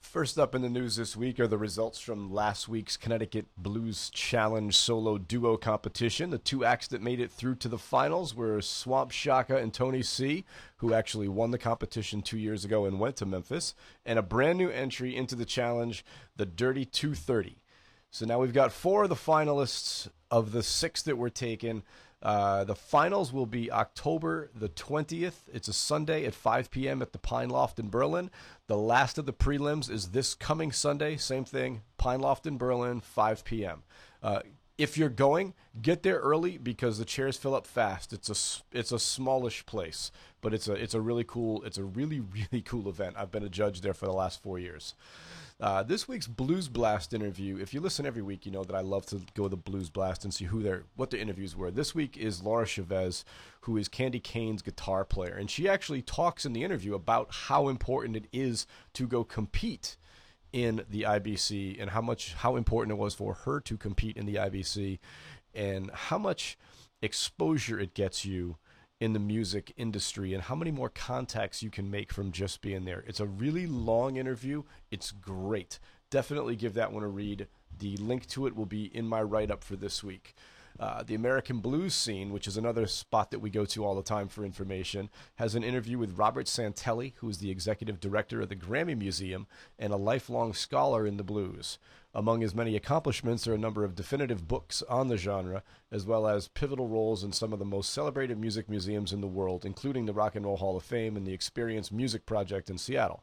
First 0.00 0.40
up 0.40 0.56
in 0.56 0.62
the 0.62 0.68
news 0.68 0.96
this 0.96 1.16
week 1.16 1.38
are 1.38 1.46
the 1.46 1.56
results 1.56 2.00
from 2.00 2.32
last 2.32 2.68
week's 2.68 2.96
Connecticut 2.96 3.46
Blues 3.56 4.10
Challenge 4.10 4.74
solo 4.74 5.18
duo 5.18 5.56
competition. 5.56 6.30
The 6.30 6.38
two 6.38 6.64
acts 6.64 6.88
that 6.88 7.00
made 7.00 7.20
it 7.20 7.30
through 7.30 7.56
to 7.56 7.68
the 7.68 7.78
finals 7.78 8.34
were 8.34 8.60
Swamp 8.60 9.12
Shaka 9.12 9.58
and 9.58 9.72
Tony 9.72 10.02
C, 10.02 10.44
who 10.78 10.94
actually 10.94 11.28
won 11.28 11.52
the 11.52 11.58
competition 11.58 12.22
two 12.22 12.38
years 12.38 12.64
ago 12.64 12.86
and 12.86 12.98
went 12.98 13.14
to 13.16 13.26
Memphis, 13.26 13.76
and 14.04 14.18
a 14.18 14.22
brand 14.22 14.58
new 14.58 14.68
entry 14.70 15.14
into 15.14 15.36
the 15.36 15.44
challenge, 15.44 16.04
the 16.34 16.46
Dirty 16.46 16.84
230. 16.84 17.62
So 18.10 18.26
now 18.26 18.40
we've 18.40 18.52
got 18.52 18.72
four 18.72 19.04
of 19.04 19.10
the 19.10 19.14
finalists 19.14 20.08
of 20.28 20.50
the 20.50 20.64
six 20.64 21.02
that 21.02 21.18
were 21.18 21.30
taken. 21.30 21.84
Uh, 22.22 22.64
the 22.64 22.74
finals 22.74 23.32
will 23.32 23.46
be 23.46 23.72
October 23.72 24.50
the 24.54 24.68
20th. 24.68 25.48
It's 25.52 25.68
a 25.68 25.72
Sunday 25.72 26.26
at 26.26 26.34
5 26.34 26.70
p.m. 26.70 27.00
at 27.00 27.12
the 27.12 27.18
Pine 27.18 27.48
Loft 27.48 27.78
in 27.78 27.88
Berlin. 27.88 28.30
The 28.66 28.76
last 28.76 29.16
of 29.16 29.24
the 29.26 29.32
prelims 29.32 29.90
is 29.90 30.08
this 30.08 30.34
coming 30.34 30.70
Sunday. 30.70 31.16
Same 31.16 31.44
thing, 31.44 31.82
Pine 31.96 32.20
Loft 32.20 32.46
in 32.46 32.58
Berlin, 32.58 33.00
5 33.00 33.44
p.m. 33.44 33.82
Uh, 34.22 34.40
if 34.76 34.96
you're 34.96 35.10
going, 35.10 35.52
get 35.82 36.02
there 36.02 36.18
early 36.18 36.56
because 36.56 36.98
the 36.98 37.04
chairs 37.04 37.36
fill 37.36 37.54
up 37.54 37.66
fast. 37.66 38.14
It's 38.14 38.30
a 38.30 38.76
it's 38.76 38.92
a 38.92 38.98
smallish 38.98 39.66
place, 39.66 40.10
but 40.40 40.54
it's 40.54 40.68
a 40.68 40.72
it's 40.72 40.94
a 40.94 41.00
really 41.02 41.24
cool 41.24 41.62
it's 41.64 41.76
a 41.76 41.84
really 41.84 42.20
really 42.52 42.62
cool 42.62 42.88
event. 42.88 43.16
I've 43.18 43.30
been 43.30 43.44
a 43.44 43.50
judge 43.50 43.82
there 43.82 43.92
for 43.92 44.06
the 44.06 44.12
last 44.12 44.42
four 44.42 44.58
years. 44.58 44.94
Uh, 45.60 45.82
this 45.82 46.08
week's 46.08 46.26
Blues 46.26 46.68
Blast 46.68 47.12
interview. 47.12 47.58
If 47.58 47.74
you 47.74 47.80
listen 47.80 48.06
every 48.06 48.22
week, 48.22 48.46
you 48.46 48.52
know 48.52 48.64
that 48.64 48.74
I 48.74 48.80
love 48.80 49.04
to 49.06 49.20
go 49.34 49.42
to 49.42 49.50
the 49.50 49.56
Blues 49.58 49.90
Blast 49.90 50.24
and 50.24 50.32
see 50.32 50.46
who 50.46 50.62
their 50.62 50.84
what 50.96 51.10
the 51.10 51.20
interviews 51.20 51.54
were. 51.54 51.70
This 51.70 51.94
week 51.94 52.16
is 52.16 52.42
Laura 52.42 52.64
Chavez, 52.64 53.26
who 53.62 53.76
is 53.76 53.86
Candye 53.86 54.22
Kane's 54.22 54.62
guitar 54.62 55.04
player, 55.04 55.34
and 55.34 55.50
she 55.50 55.68
actually 55.68 56.00
talks 56.00 56.46
in 56.46 56.54
the 56.54 56.64
interview 56.64 56.94
about 56.94 57.28
how 57.30 57.68
important 57.68 58.16
it 58.16 58.24
is 58.32 58.66
to 58.94 59.06
go 59.06 59.22
compete 59.22 59.98
in 60.50 60.82
the 60.88 61.02
IBC 61.02 61.78
and 61.78 61.90
how 61.90 62.00
much 62.00 62.32
how 62.32 62.56
important 62.56 62.92
it 62.92 62.98
was 62.98 63.14
for 63.14 63.34
her 63.34 63.60
to 63.60 63.76
compete 63.76 64.16
in 64.16 64.24
the 64.24 64.36
IBC 64.36 64.98
and 65.54 65.90
how 65.92 66.16
much 66.16 66.56
exposure 67.02 67.78
it 67.78 67.92
gets 67.92 68.24
you 68.24 68.56
in 69.00 69.14
the 69.14 69.18
music 69.18 69.72
industry 69.78 70.34
and 70.34 70.42
how 70.42 70.54
many 70.54 70.70
more 70.70 70.90
contacts 70.90 71.62
you 71.62 71.70
can 71.70 71.90
make 71.90 72.12
from 72.12 72.30
just 72.30 72.60
being 72.60 72.84
there. 72.84 73.02
It's 73.06 73.20
a 73.20 73.26
really 73.26 73.66
long 73.66 74.16
interview. 74.16 74.62
It's 74.90 75.10
great. 75.10 75.78
Definitely 76.10 76.54
give 76.54 76.74
that 76.74 76.92
one 76.92 77.02
a 77.02 77.08
read. 77.08 77.48
The 77.78 77.96
link 77.96 78.26
to 78.28 78.46
it 78.46 78.54
will 78.54 78.66
be 78.66 78.84
in 78.94 79.08
my 79.08 79.22
write 79.22 79.50
up 79.50 79.64
for 79.64 79.76
this 79.76 80.04
week. 80.04 80.34
Uh, 80.80 81.02
the 81.02 81.14
American 81.14 81.58
blues 81.58 81.94
scene, 81.94 82.32
which 82.32 82.46
is 82.46 82.56
another 82.56 82.86
spot 82.86 83.30
that 83.30 83.40
we 83.40 83.50
go 83.50 83.66
to 83.66 83.84
all 83.84 83.94
the 83.94 84.02
time 84.02 84.28
for 84.28 84.46
information, 84.46 85.10
has 85.34 85.54
an 85.54 85.62
interview 85.62 85.98
with 85.98 86.16
Robert 86.16 86.46
Santelli, 86.46 87.12
who 87.16 87.28
is 87.28 87.36
the 87.36 87.50
executive 87.50 88.00
director 88.00 88.40
of 88.40 88.48
the 88.48 88.56
Grammy 88.56 88.96
Museum 88.96 89.46
and 89.78 89.92
a 89.92 89.98
lifelong 89.98 90.54
scholar 90.54 91.06
in 91.06 91.18
the 91.18 91.22
blues. 91.22 91.78
Among 92.14 92.40
his 92.40 92.54
many 92.54 92.76
accomplishments 92.76 93.46
are 93.46 93.54
a 93.54 93.58
number 93.58 93.84
of 93.84 93.94
definitive 93.94 94.48
books 94.48 94.82
on 94.88 95.08
the 95.08 95.18
genre, 95.18 95.62
as 95.92 96.06
well 96.06 96.26
as 96.26 96.48
pivotal 96.48 96.88
roles 96.88 97.22
in 97.22 97.32
some 97.32 97.52
of 97.52 97.58
the 97.58 97.64
most 97.66 97.92
celebrated 97.92 98.38
music 98.38 98.68
museums 98.68 99.12
in 99.12 99.20
the 99.20 99.28
world, 99.28 99.66
including 99.66 100.06
the 100.06 100.14
Rock 100.14 100.34
and 100.34 100.46
Roll 100.46 100.56
Hall 100.56 100.78
of 100.78 100.82
Fame 100.82 101.14
and 101.14 101.26
the 101.26 101.34
Experience 101.34 101.92
Music 101.92 102.24
Project 102.24 102.70
in 102.70 102.78
Seattle. 102.78 103.22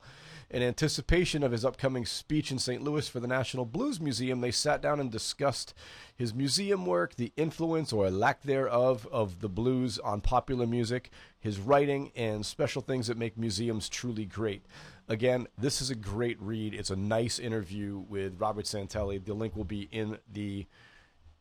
In 0.49 0.63
anticipation 0.63 1.43
of 1.43 1.51
his 1.51 1.65
upcoming 1.65 2.05
speech 2.05 2.51
in 2.51 2.59
St. 2.59 2.81
Louis 2.81 3.09
for 3.09 3.19
the 3.19 3.27
National 3.27 3.65
Blues 3.65 3.99
Museum, 3.99 4.39
they 4.39 4.51
sat 4.51 4.81
down 4.81 5.01
and 5.01 5.11
discussed 5.11 5.73
his 6.15 6.33
museum 6.33 6.85
work, 6.85 7.15
the 7.15 7.33
influence 7.35 7.91
or 7.91 8.09
lack 8.09 8.43
thereof 8.43 9.05
of 9.11 9.41
the 9.41 9.49
blues 9.49 9.99
on 9.99 10.21
popular 10.21 10.65
music, 10.65 11.11
his 11.37 11.59
writing, 11.59 12.13
and 12.15 12.45
special 12.45 12.81
things 12.81 13.07
that 13.07 13.17
make 13.17 13.37
museums 13.37 13.89
truly 13.89 14.23
great. 14.23 14.65
Again, 15.09 15.47
this 15.57 15.81
is 15.81 15.89
a 15.89 15.95
great 15.95 16.41
read. 16.41 16.73
It's 16.73 16.91
a 16.91 16.95
nice 16.95 17.39
interview 17.39 17.97
with 18.07 18.39
Robert 18.39 18.65
Santelli. 18.65 19.23
The 19.23 19.33
link 19.33 19.53
will 19.53 19.65
be 19.65 19.89
in 19.91 20.17
the 20.31 20.65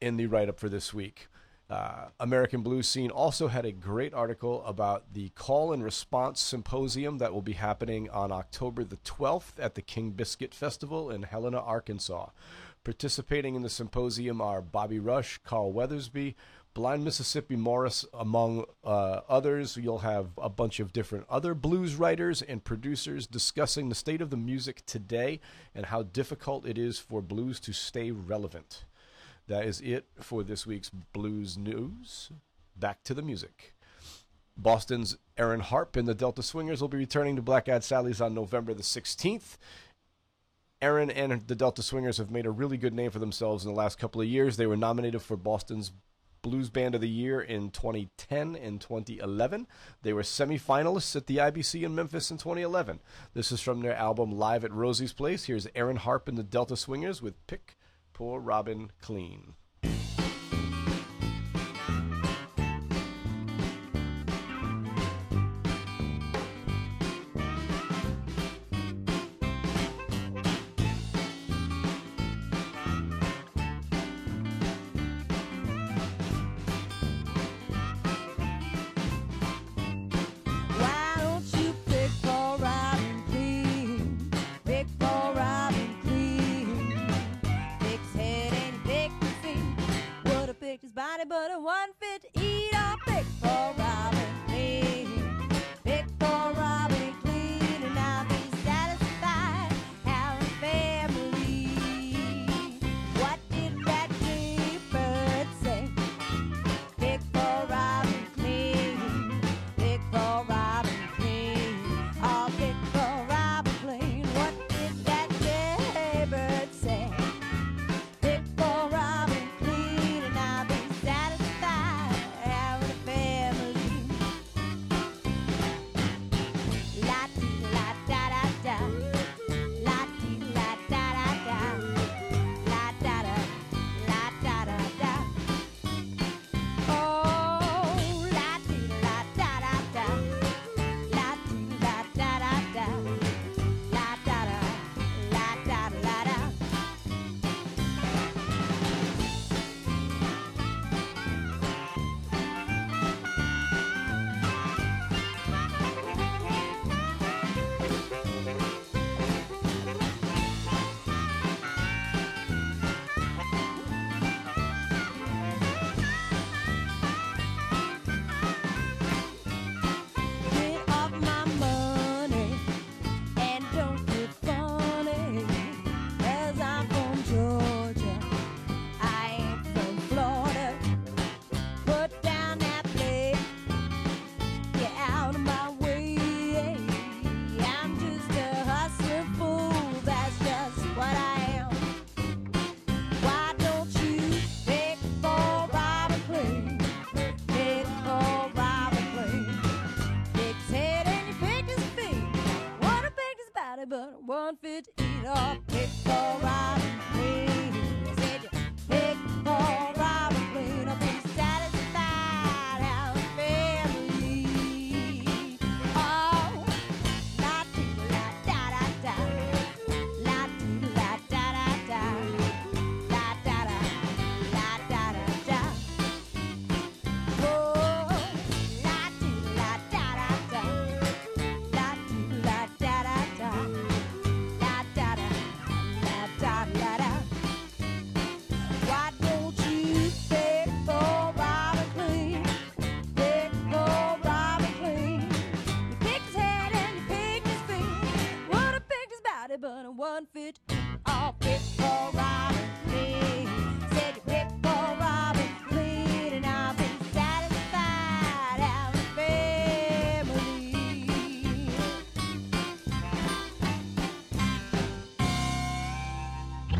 in 0.01 0.17
the 0.17 0.27
write 0.27 0.49
up 0.49 0.59
for 0.59 0.69
this 0.69 0.93
week. 0.93 1.29
Uh, 1.69 2.07
American 2.21 2.63
Blues 2.63 2.89
Scene 2.89 3.11
also 3.11 3.49
had 3.49 3.67
a 3.67 3.73
great 3.73 4.15
article 4.15 4.65
about 4.65 5.13
the 5.13 5.31
call 5.31 5.73
and 5.73 5.83
response 5.83 6.41
symposium 6.41 7.19
that 7.19 7.33
will 7.33 7.43
be 7.43 7.55
happening 7.55 8.09
on 8.11 8.31
October 8.31 8.85
the 8.85 8.99
12th 8.99 9.53
at 9.59 9.75
the 9.75 9.83
King 9.83 10.11
Biscuit 10.11 10.55
Festival 10.55 11.11
in 11.11 11.25
Helena, 11.25 11.59
Arkansas. 11.59 12.29
Participating 12.85 13.57
in 13.57 13.63
the 13.63 13.69
symposium 13.69 14.41
are 14.41 14.63
Bobby 14.63 15.01
Rush, 15.01 15.39
Carl 15.39 15.73
Weathersby, 15.73 16.37
Blind 16.73 17.03
Mississippi 17.03 17.57
Morris, 17.57 18.05
among 18.15 18.65
uh, 18.85 19.23
others. 19.29 19.77
You'll 19.77 19.99
have 19.99 20.29
a 20.39 20.49
bunch 20.49 20.79
of 20.79 20.93
different 20.93 21.27
other 21.29 21.53
blues 21.53 21.97
writers 21.97 22.43
and 22.43 22.63
producers 22.63 23.27
discussing 23.27 23.89
the 23.89 23.95
state 23.97 24.21
of 24.21 24.31
the 24.31 24.37
music 24.37 24.87
today 24.87 25.41
and 25.75 25.87
how 25.87 26.05
difficult 26.05 26.65
it 26.65 26.79
is 26.79 27.01
for 27.01 27.21
blues 27.21 27.59
to 27.61 27.73
stay 27.73 28.13
relevant. 28.13 28.85
That 29.49 29.65
is 29.65 29.81
it 29.81 30.07
for 30.21 30.43
this 30.43 30.67
week's 30.67 30.91
blues 30.91 31.57
news. 31.57 32.31
Back 32.77 33.03
to 33.05 33.15
the 33.15 33.23
music. 33.23 33.75
Boston's 34.57 35.17
Erin 35.37 35.61
Harpe 35.61 35.97
and 35.97 36.09
the 36.09 36.15
Delta 36.15 36.43
Swingers 36.43 36.81
will 36.81 36.89
be 36.89 36.99
returning 36.99 37.37
to 37.37 37.43
Black 37.43 37.69
Eyed 37.69 37.85
Sally's 37.85 38.21
on 38.21 38.35
November 38.35 38.75
the 38.75 38.83
16th. 38.83 39.57
Erin 40.83 41.11
and 41.11 41.47
the 41.47 41.55
Delta 41.55 41.83
Swingers 41.83 42.19
have 42.19 42.31
made 42.31 42.47
a 42.47 42.51
really 42.51 42.77
good 42.77 42.95
name 42.95 43.11
for 43.11 43.19
themselves 43.19 43.65
in 43.65 43.71
the 43.71 43.77
last 43.77 43.99
couple 43.99 44.21
of 44.21 44.27
years. 44.27 44.57
They 44.57 44.67
were 44.67 44.77
nominated 44.77 45.23
for 45.23 45.37
Boston's 45.37 45.93
Blues 46.43 46.71
Band 46.71 46.95
of 46.95 47.01
the 47.01 47.09
Year 47.09 47.41
in 47.41 47.71
2010 47.71 48.57
and 48.57 48.81
2011. 48.81 49.67
They 50.03 50.13
were 50.13 50.23
semifinalists 50.23 51.17
at 51.17 51.27
the 51.27 51.39
IBC 51.39 51.83
in 51.83 51.95
Memphis 51.95 52.31
in 52.31 52.39
2011. 52.39 53.01
This 53.35 53.51
is 53.53 53.61
from 53.61 53.81
their 53.81 53.97
album 53.97 54.33
Live 54.33 54.65
at 54.65 54.73
Rosie's 54.73 55.13
Place. 55.13 55.45
Here's 55.45 55.67
Erin 55.75 55.99
Harpe 55.99 56.29
and 56.29 56.39
the 56.39 56.43
Delta 56.43 56.77
Swingers 56.77 57.21
with 57.21 57.47
Pick 57.47 57.76
poor 58.17 58.41
Robin 58.41 58.91
clean. 59.03 59.57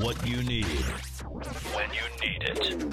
What 0.01 0.27
you 0.27 0.43
need. 0.43 0.67
When 0.67 1.91
you 1.93 2.07
need 2.21 2.43
it. 2.43 2.85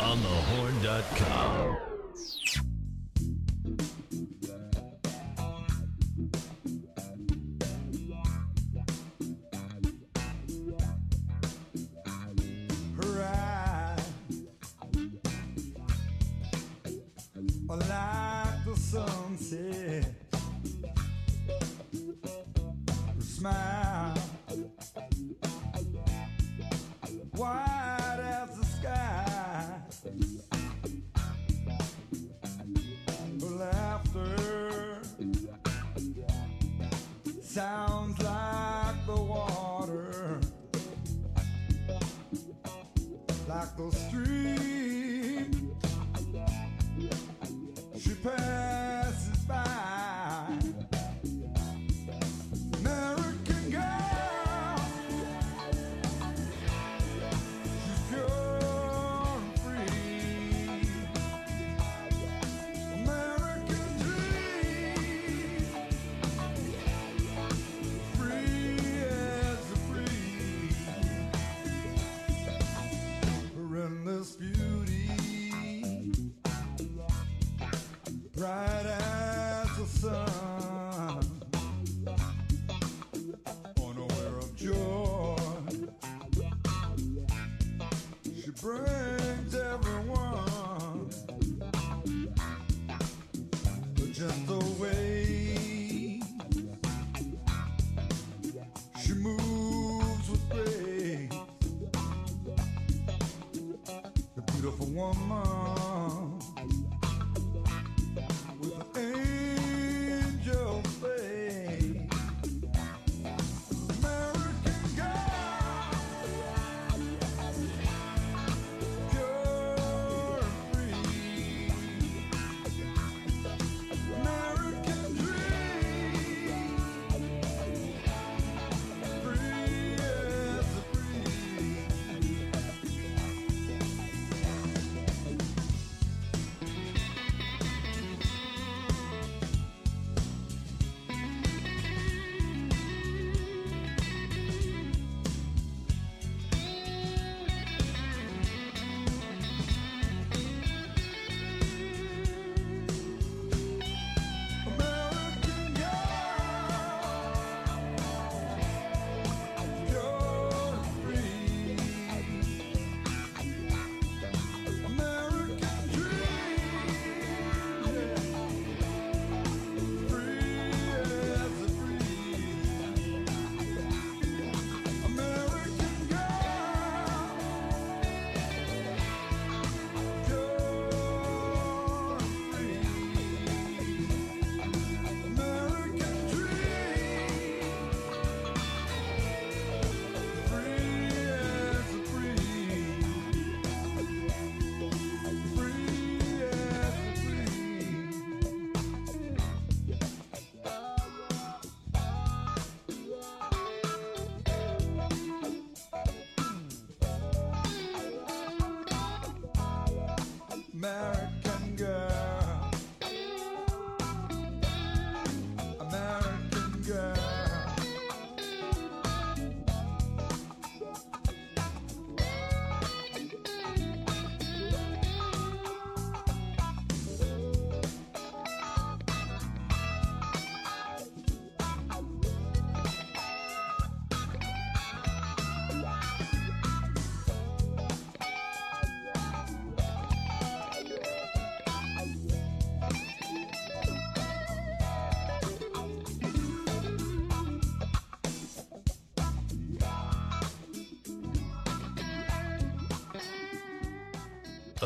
On 0.00 0.18
thehorn.com. 0.18 1.87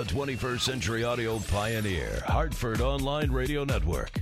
A 0.03 0.05
21st 0.05 0.61
century 0.61 1.05
audio 1.05 1.39
pioneer, 1.39 2.25
Hartford 2.27 2.81
Online 2.81 3.31
Radio 3.31 3.63
Network. 3.63 4.22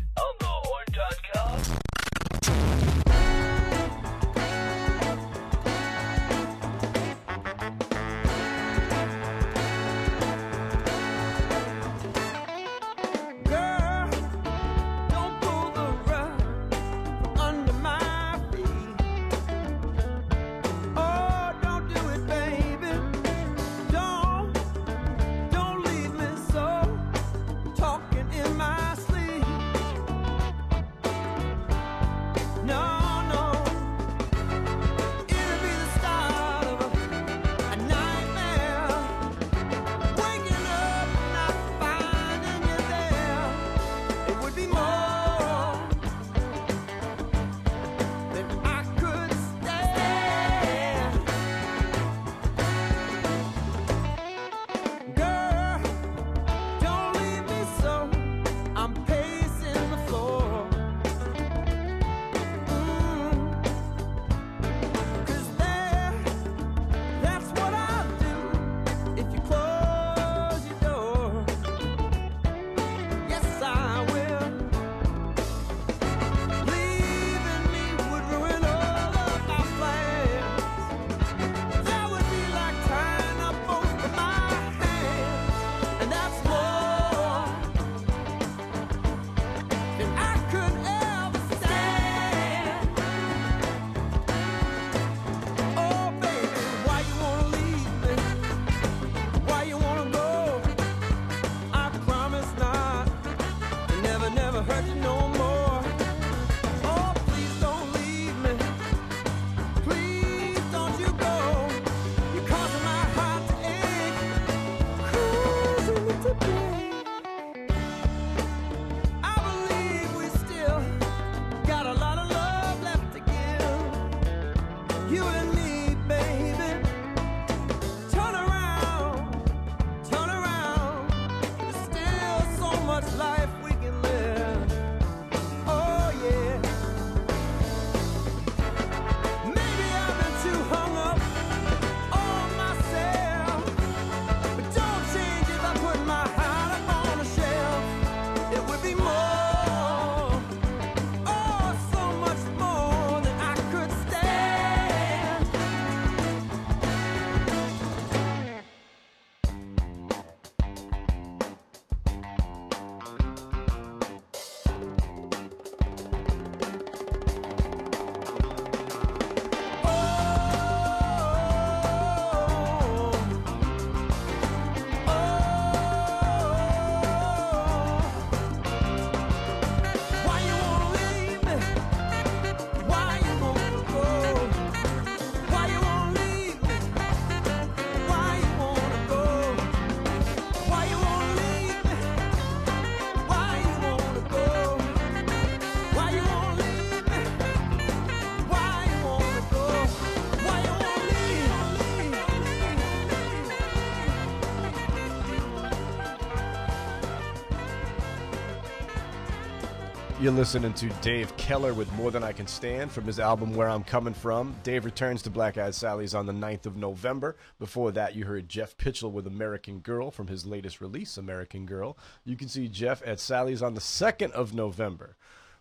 You're 210.30 210.38
listening 210.38 210.74
to 210.74 210.88
Dave 211.02 211.36
Keller 211.36 211.74
with 211.74 211.92
More 211.94 212.12
Than 212.12 212.22
I 212.22 212.30
Can 212.30 212.46
Stand 212.46 212.92
from 212.92 213.04
his 213.04 213.18
album 213.18 213.52
Where 213.52 213.68
I'm 213.68 213.82
Coming 213.82 214.14
From. 214.14 214.54
Dave 214.62 214.84
returns 214.84 215.22
to 215.22 215.30
Black 215.30 215.58
Eyed 215.58 215.74
Sally's 215.74 216.14
on 216.14 216.26
the 216.26 216.32
9th 216.32 216.66
of 216.66 216.76
November. 216.76 217.36
Before 217.58 217.90
that, 217.90 218.14
you 218.14 218.26
heard 218.26 218.48
Jeff 218.48 218.76
Pitchell 218.76 219.10
with 219.10 219.26
American 219.26 219.80
Girl 219.80 220.12
from 220.12 220.28
his 220.28 220.46
latest 220.46 220.80
release, 220.80 221.16
American 221.16 221.66
Girl. 221.66 221.98
You 222.24 222.36
can 222.36 222.46
see 222.46 222.68
Jeff 222.68 223.02
at 223.04 223.18
Sally's 223.18 223.60
on 223.60 223.74
the 223.74 223.80
2nd 223.80 224.30
of 224.30 224.54
November. 224.54 225.16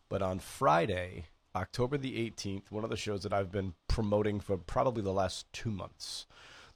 But 0.08 0.22
on 0.22 0.38
Friday, 0.38 1.26
October 1.56 1.98
the 1.98 2.30
18th, 2.30 2.70
one 2.70 2.84
of 2.84 2.92
the 2.92 2.96
shows 2.96 3.24
that 3.24 3.34
I've 3.34 3.52
been 3.52 3.74
promoting 3.88 4.40
for 4.40 4.56
probably 4.56 5.02
the 5.02 5.12
last 5.12 5.52
two 5.52 5.72
months. 5.72 6.28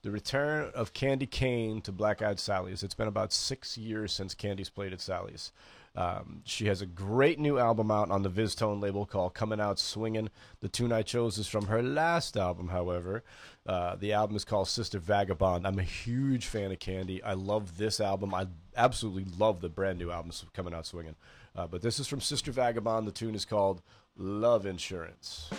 The 0.02 0.10
return 0.10 0.72
of 0.74 0.94
Candye 0.94 1.30
Kane 1.30 1.80
to 1.82 1.91
Black 1.91 2.24
Eyed 2.24 2.40
Sally's. 2.40 2.82
It's 2.82 2.95
been 2.95 3.07
about 3.07 3.32
six 3.32 3.78
years 3.78 4.11
since 4.11 4.34
Candye's 4.34 4.72
played 4.72 4.94
at 4.94 4.99
Sally's. 4.99 5.52
Um, 5.95 6.41
she 6.44 6.65
has 6.68 6.82
a 6.82 6.88
great 6.88 7.40
new 7.40 7.60
album 7.60 7.91
out 7.91 8.10
on 8.10 8.24
the 8.24 8.30
VizzTone 8.30 8.82
label 8.82 9.06
called 9.06 9.36
Coming 9.36 9.60
Out 9.60 9.78
Swinging. 9.78 10.30
The 10.60 10.70
tune 10.70 10.91
I 10.91 11.03
chose 11.03 11.38
is 11.38 11.48
from 11.48 11.68
her 11.68 11.84
last 11.84 12.36
album, 12.36 12.70
however. 12.70 13.24
Uh, 13.65 13.95
the 13.95 14.14
album 14.14 14.36
is 14.36 14.44
called 14.44 14.68
Sister 14.68 14.98
Vagabond. 14.98 15.68
I'm 15.68 15.78
a 15.78 15.84
huge 15.84 16.48
fan 16.48 16.72
of 16.72 16.80
Candye. 16.80 17.22
I 17.24 17.34
love 17.34 17.78
this 17.78 17.99
album. 17.99 18.34
I 18.34 18.48
absolutely 18.76 19.26
love 19.38 19.61
the 19.61 19.70
brand 19.70 19.99
new 19.99 20.10
albums 20.10 20.44
coming 20.53 20.74
out 20.74 20.88
swinging. 20.88 21.15
Uh, 21.56 21.68
but 21.68 21.84
this 21.84 21.99
is 21.99 22.07
from 22.07 22.22
Sister 22.22 22.52
Vagabond. 22.52 23.06
The 23.07 23.11
tune 23.11 23.36
is 23.36 23.45
called 23.45 23.84
Love 24.18 24.65
Insurance. 24.65 25.49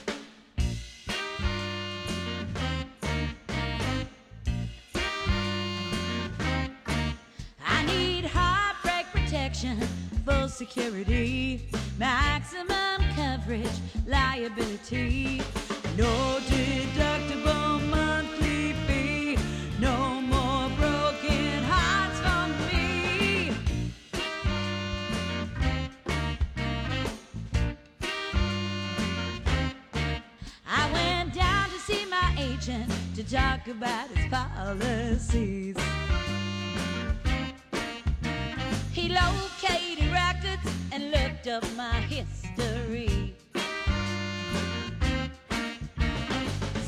Security, 10.55 11.68
maximum 11.98 13.02
coverage, 13.16 13.66
liability, 14.06 15.43
no 15.97 16.39
deductible 16.47 17.85
monthly 17.90 18.72
fee, 18.86 19.36
no 19.81 20.20
more 20.20 20.68
broken 20.76 21.60
hearts 21.64 22.20
from 22.20 22.52
me. 22.68 23.52
I 30.68 30.93
went 30.93 31.35
down 31.35 31.68
to 31.70 31.78
see 31.81 32.06
my 32.06 32.32
agent 32.39 32.93
to 33.16 33.24
talk 33.24 33.66
about 33.66 34.09
his 34.10 34.28
policies. 34.31 35.76
He 38.93 39.09
located 39.09 40.14
and 40.95 41.11
looked 41.11 41.49
up 41.49 41.65
my 41.77 41.99
history. 42.03 43.35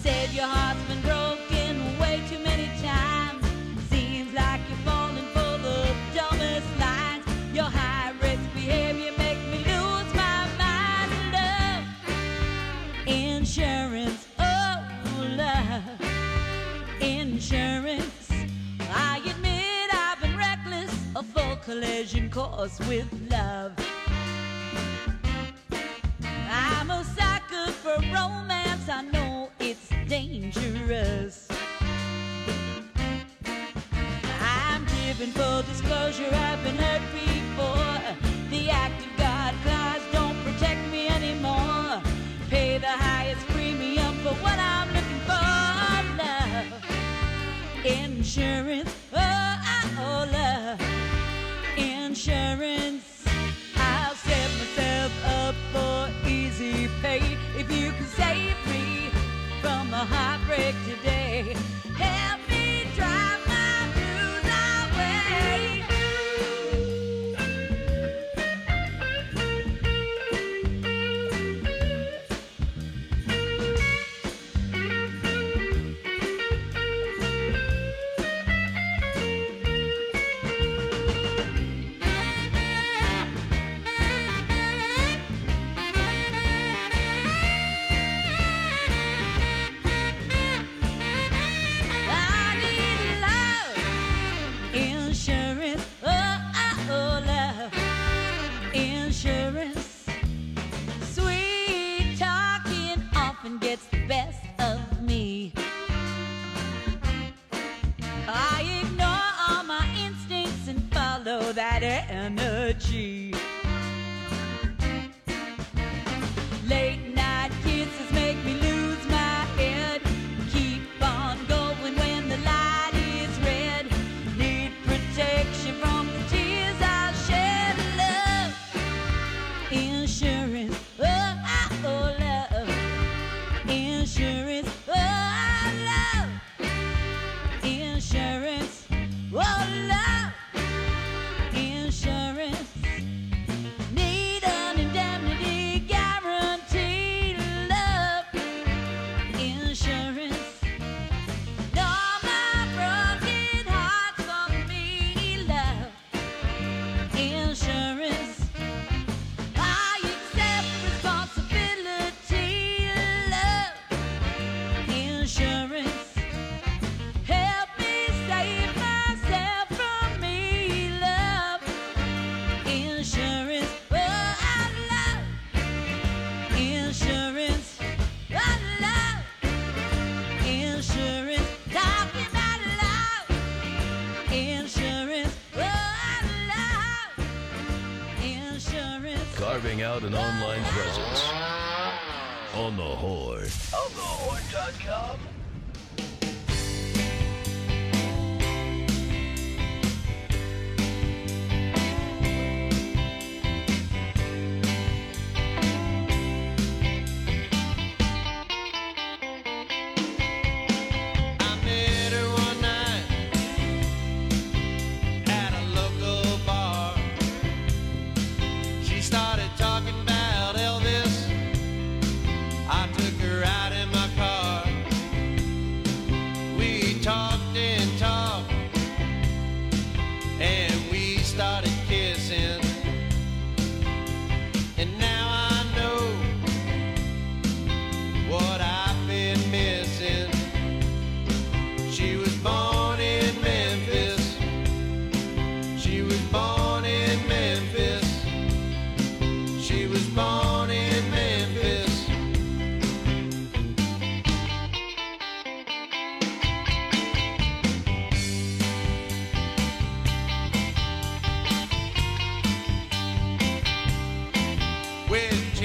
Said 0.01 0.31
your 0.31 0.47
heart's 0.47 0.81
been 0.85 1.01
broken 1.03 1.99
way 1.99 2.23
too 2.31 2.39
many 2.39 2.69
times. 2.81 3.45
Seems 3.91 4.33
like 4.33 4.61
you're 4.69 4.79
falling 4.85 5.25
for 5.35 5.59
the 5.59 5.93
dumbest 6.15 6.69
lines. 6.79 7.25
Your 7.53 7.65
high 7.65 8.13
risk 8.23 8.45
behavior 8.55 9.11
makes 9.19 9.45
me 9.51 9.59
lose 9.73 10.15
my 10.15 10.47
mind. 10.63 11.11
Love 11.35 11.85
insurance, 13.09 14.29
oh 14.39 14.87
love 15.37 15.83
insurance. 17.01 18.31
I 18.89 19.21
admit 19.27 19.93
I've 19.93 20.21
been 20.21 20.37
reckless, 20.39 20.95
a 21.17 21.25
full 21.25 21.57
collision 21.57 22.31
course 22.31 22.79
with 22.87 23.09
love. 23.33 23.75
For 27.87 28.03
romance, 28.13 28.89
I 28.89 29.03
know 29.13 29.49
it's 29.61 29.89
dangerous. 30.09 31.47
I'm 34.41 34.85
driven 34.87 35.31
for 35.31 35.63
disclosure, 35.71 36.29
I've 36.33 36.63
been 36.65 36.75
hurt 36.75 37.03
before. 37.13 38.01
The 38.51 38.71
act 38.71 39.01
of 39.07 39.17
God 39.17 39.55
clause 39.63 40.03
don't 40.11 40.37
protect 40.43 40.83
me 40.91 41.07
anymore. 41.07 42.03
Pay 42.51 42.79
the 42.79 42.95
highest 43.09 43.47
premium 43.55 44.15
for 44.25 44.35
what 44.45 44.59
I'm 44.59 44.89
looking 44.97 45.23
for. 45.31 45.47
Love 46.23 46.67
insurance. 47.85 48.93
Oh, 49.15 49.59
oh, 50.01 50.29
love 50.33 50.46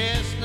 kiss 0.01 0.40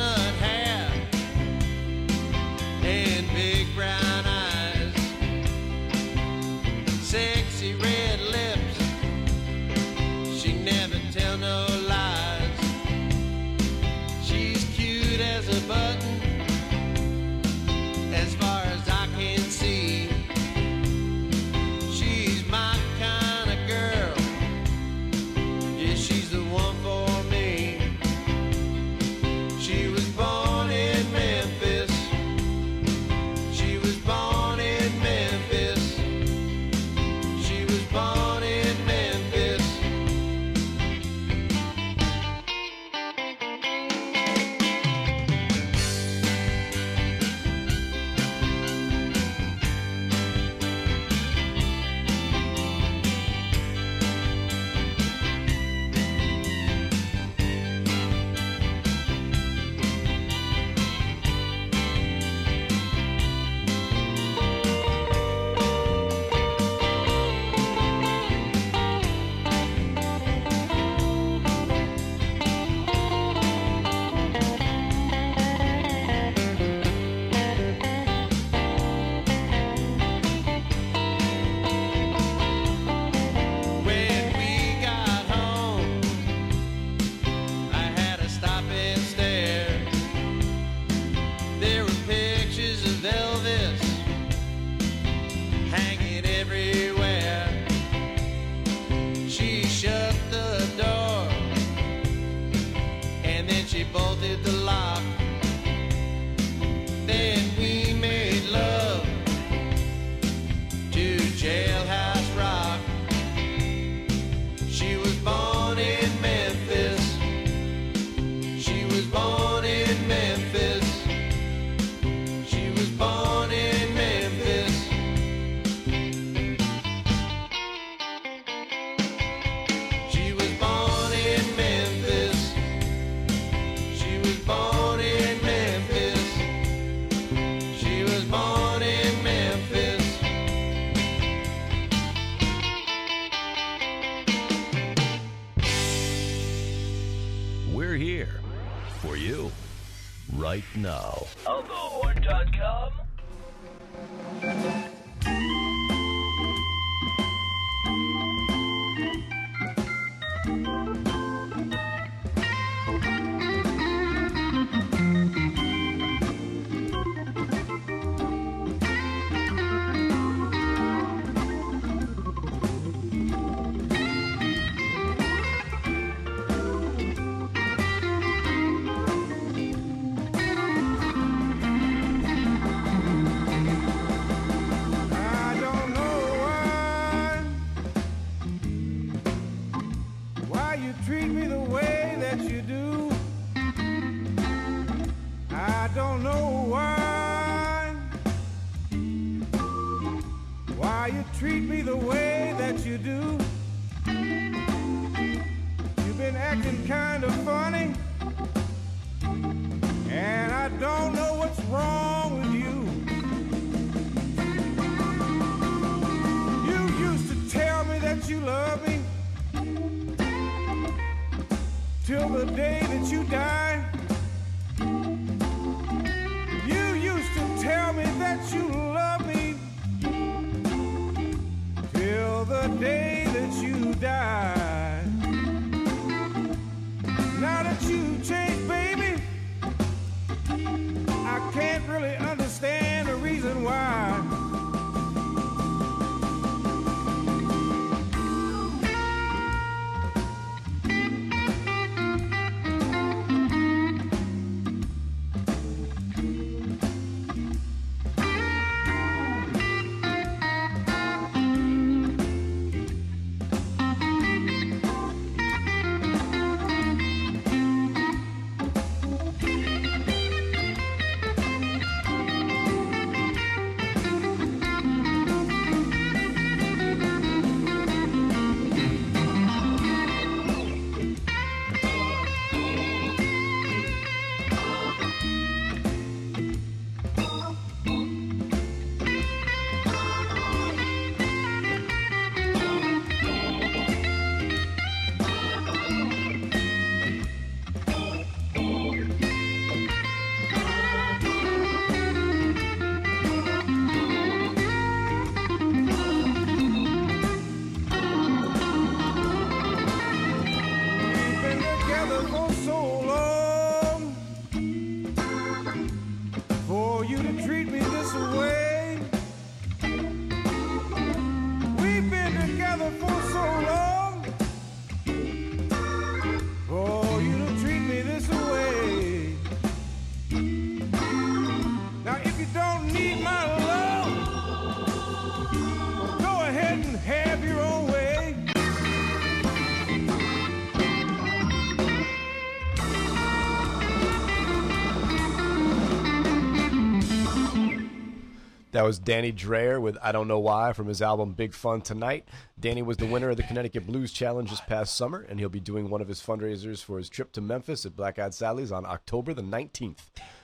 That 348.76 348.84
was 348.84 348.98
Danny 348.98 349.32
Dreyer 349.32 349.80
with 349.80 349.96
I 350.02 350.12
Don't 350.12 350.28
Know 350.28 350.38
Why 350.38 350.74
from 350.74 350.86
his 350.86 351.00
album 351.00 351.32
Big 351.32 351.54
Fun 351.54 351.80
Tonight. 351.80 352.28
Danny 352.60 352.82
was 352.82 352.98
the 352.98 353.06
winner 353.06 353.30
of 353.30 353.38
the 353.38 353.42
Connecticut 353.42 353.86
Blues 353.86 354.12
Challenge 354.12 354.50
this 354.50 354.60
past 354.60 354.94
summer, 354.94 355.24
and 355.30 355.40
he'll 355.40 355.48
be 355.48 355.60
doing 355.60 355.88
one 355.88 356.02
of 356.02 356.08
his 356.08 356.20
fundraisers 356.20 356.84
for 356.84 356.98
his 356.98 357.08
trip 357.08 357.32
to 357.32 357.40
Memphis 357.40 357.86
at 357.86 357.96
Black 357.96 358.18
Eyed 358.18 358.34
Sally's 358.34 358.70
on 358.70 358.84
October 358.84 359.32
the 359.32 359.40
19th. 359.40 360.00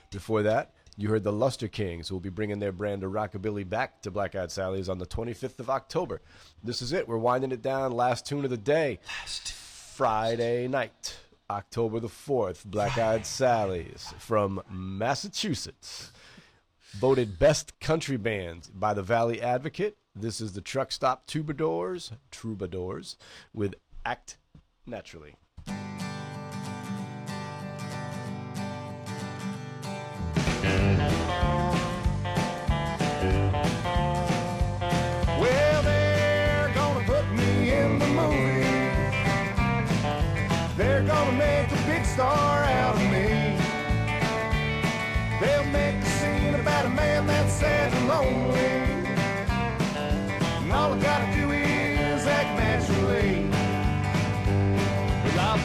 Before 0.09 0.41
that, 0.41 0.73
you 0.97 1.09
heard 1.09 1.23
the 1.23 1.31
Lustre 1.31 1.67
Kings, 1.67 2.07
who 2.07 2.15
will 2.15 2.21
be 2.21 2.29
bringing 2.29 2.57
their 2.57 2.71
brand 2.71 3.03
of 3.03 3.11
rockabilly 3.11 3.69
back 3.69 4.01
to 4.01 4.09
Black 4.09 4.33
Eyed 4.33 4.49
Sally's 4.49 4.89
on 4.89 4.97
the 4.97 5.05
25th 5.05 5.59
of 5.59 5.69
October. 5.69 6.19
This 6.63 6.81
is 6.81 6.91
it. 6.91 7.07
We're 7.07 7.19
winding 7.19 7.51
it 7.51 7.61
down. 7.61 7.91
Last 7.91 8.25
tune 8.25 8.45
of 8.45 8.49
the 8.49 8.57
day. 8.57 8.97
Friday 9.27 10.67
night, 10.67 11.17
October 11.51 11.99
the 11.99 12.07
4th, 12.07 12.65
Black 12.65 12.97
Eyed 12.97 13.27
Sally's 13.27 14.11
from 14.17 14.59
Massachusetts 14.71 16.12
voted 16.93 17.39
best 17.39 17.79
country 17.79 18.17
band 18.17 18.69
by 18.73 18.93
the 18.93 19.01
Valley 19.01 19.41
Advocate. 19.41 19.97
This 20.15 20.39
is 20.39 20.53
the 20.53 20.61
Truck 20.61 20.91
Stop 20.91 21.25
Troubadours, 21.25 22.11
Troubadours, 22.29 23.17
with 23.53 23.73
Act 24.05 24.37
Naturally. 24.85 25.35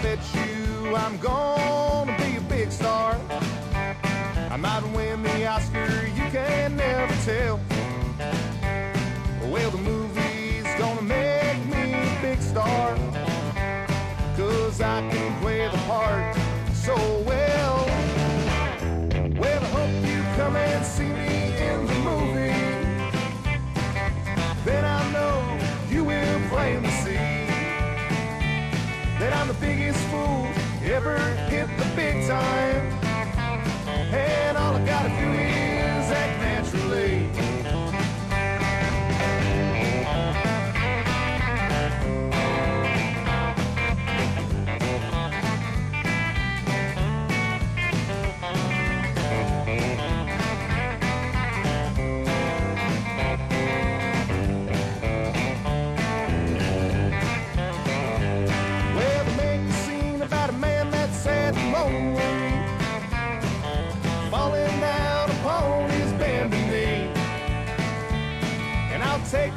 Bet 0.08 0.34
you 0.34 0.96
I'm 0.96 1.18
gonna 1.18 2.16
be 2.16 2.38
a 2.38 2.40
big 2.40 2.72
star. 2.72 3.14
I 4.50 4.56
might 4.56 4.82
win 4.96 5.22
the 5.22 5.46
Oscar, 5.46 6.06
you 6.16 6.30
can 6.30 6.76
never 6.76 7.14
tell. 7.26 7.67
ever 30.98 31.16
hit 31.48 31.68
the 31.78 31.84
big 31.94 32.26
time. 32.26 32.92
And 34.12 34.58
all 34.58 34.74
I 34.74 34.84
gotta 34.84 35.08
do 35.10 35.30
is 35.42 35.47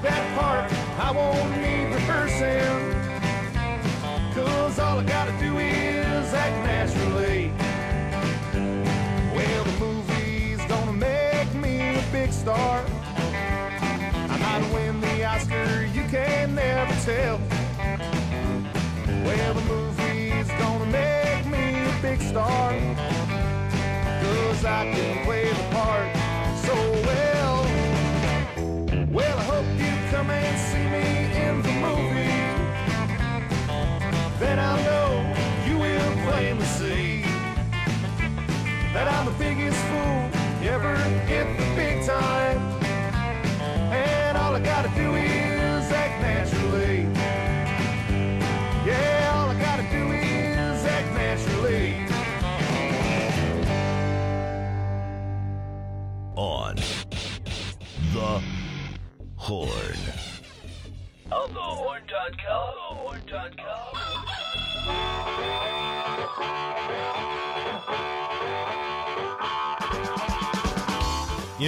that 0.02 0.38
part. 0.38 0.72
I 1.00 1.12
won't 1.12 1.52
need 1.58 1.94
rehearsing. 1.94 3.02
Cause 4.34 4.80
all 4.80 5.00
I 5.00 5.04
gotta 5.04 5.32
do 5.40 5.58
is 5.60 6.34
act 6.34 6.58
naturally. 6.66 7.52
Well, 9.36 9.64
the 9.64 9.80
movie's 9.80 10.64
gonna 10.66 10.94
make 10.94 11.54
me 11.54 11.98
a 11.98 12.04
big 12.12 12.32
star. 12.32 12.84
I 14.30 14.38
might 14.40 14.74
win 14.74 15.02
the 15.02 15.26
Oscar, 15.26 15.86
you 15.94 16.04
can 16.10 16.56
never 16.56 16.94
tell. 17.04 17.51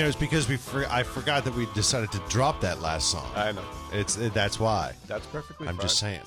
Know, 0.03 0.09
it's 0.09 0.17
because 0.17 0.47
we 0.47 0.57
for, 0.57 0.85
I 0.89 1.03
forgot 1.03 1.43
that 1.45 1.55
we 1.55 1.65
decided 1.73 2.11
to 2.11 2.19
drop 2.29 2.61
that 2.61 2.81
last 2.81 3.09
song. 3.11 3.29
I 3.35 3.51
know. 3.51 3.63
It's 3.91 4.15
that's 4.15 4.59
why. 4.59 4.93
That's 5.07 5.25
perfectly 5.27 5.67
I'm 5.67 5.75
fine. 5.75 5.81
just 5.83 5.99
saying. 5.99 6.21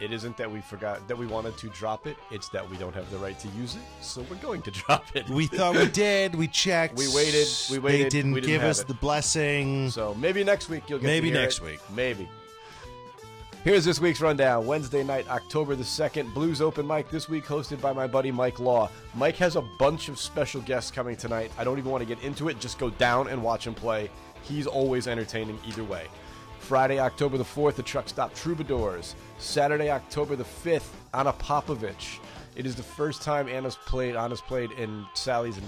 It 0.00 0.12
isn't 0.12 0.36
that 0.38 0.50
we 0.50 0.60
forgot 0.60 1.06
that 1.08 1.16
we 1.16 1.24
wanted 1.26 1.56
to 1.58 1.68
drop 1.68 2.06
it. 2.08 2.16
It's 2.32 2.48
that 2.48 2.68
we 2.68 2.76
don't 2.76 2.94
have 2.94 3.08
the 3.10 3.16
right 3.18 3.38
to 3.38 3.48
use 3.48 3.76
it, 3.76 3.82
so 4.00 4.22
we're 4.28 4.36
going 4.36 4.60
to 4.62 4.70
drop 4.82 5.04
it. 5.14 5.28
We 5.30 5.46
thought 5.46 5.76
we 5.76 5.86
did. 5.86 6.34
We 6.34 6.48
checked. 6.48 6.96
We 6.98 7.06
waited, 7.14 7.46
we 7.70 7.76
They 7.76 7.78
waited, 7.78 8.08
didn't, 8.10 8.32
we 8.32 8.40
didn't 8.40 8.54
give 8.54 8.64
us 8.64 8.80
it. 8.80 8.88
the 8.88 8.94
blessing. 8.94 9.90
So 9.90 10.14
maybe 10.14 10.42
next 10.42 10.68
week 10.68 10.90
you'll 10.90 10.98
get 10.98 11.06
Maybe 11.06 11.30
next 11.30 11.58
it. 11.58 11.64
week. 11.64 11.80
Maybe. 11.94 12.28
Here's 13.64 13.86
this 13.86 13.98
week's 13.98 14.20
rundown. 14.20 14.66
Wednesday 14.66 15.02
night, 15.02 15.26
October 15.30 15.74
the 15.74 15.84
2nd, 15.84 16.34
Blues 16.34 16.60
Open 16.60 16.86
Mic 16.86 17.08
this 17.08 17.30
week 17.30 17.46
hosted 17.46 17.80
by 17.80 17.94
my 17.94 18.06
buddy 18.06 18.30
Mike 18.30 18.60
Law. 18.60 18.90
Mike 19.14 19.36
has 19.36 19.56
a 19.56 19.62
bunch 19.78 20.10
of 20.10 20.18
special 20.18 20.60
guests 20.60 20.90
coming 20.90 21.16
tonight. 21.16 21.50
I 21.56 21.64
don't 21.64 21.78
even 21.78 21.90
want 21.90 22.02
to 22.02 22.06
get 22.06 22.22
into 22.22 22.50
it. 22.50 22.60
Just 22.60 22.78
go 22.78 22.90
down 22.90 23.28
and 23.28 23.42
watch 23.42 23.66
him 23.66 23.72
play. 23.72 24.10
He's 24.42 24.66
always 24.66 25.08
entertaining 25.08 25.58
either 25.66 25.82
way. 25.82 26.08
Friday, 26.58 26.98
October 26.98 27.38
the 27.38 27.44
4th, 27.44 27.76
the 27.76 27.82
Truck 27.82 28.06
Stop 28.06 28.34
Troubadours. 28.34 29.14
Saturday, 29.38 29.90
October 29.90 30.36
the 30.36 30.44
5th, 30.44 30.90
Ana 31.14 31.32
Popovic. 31.32 32.18
It 32.56 32.66
is 32.66 32.74
the 32.74 32.82
first 32.82 33.22
time 33.22 33.48
Ana's 33.48 33.76
played, 33.86 34.14
Ana's 34.14 34.42
played 34.42 34.72
in 34.72 35.06
Sally's 35.14 35.56
in 35.56 35.64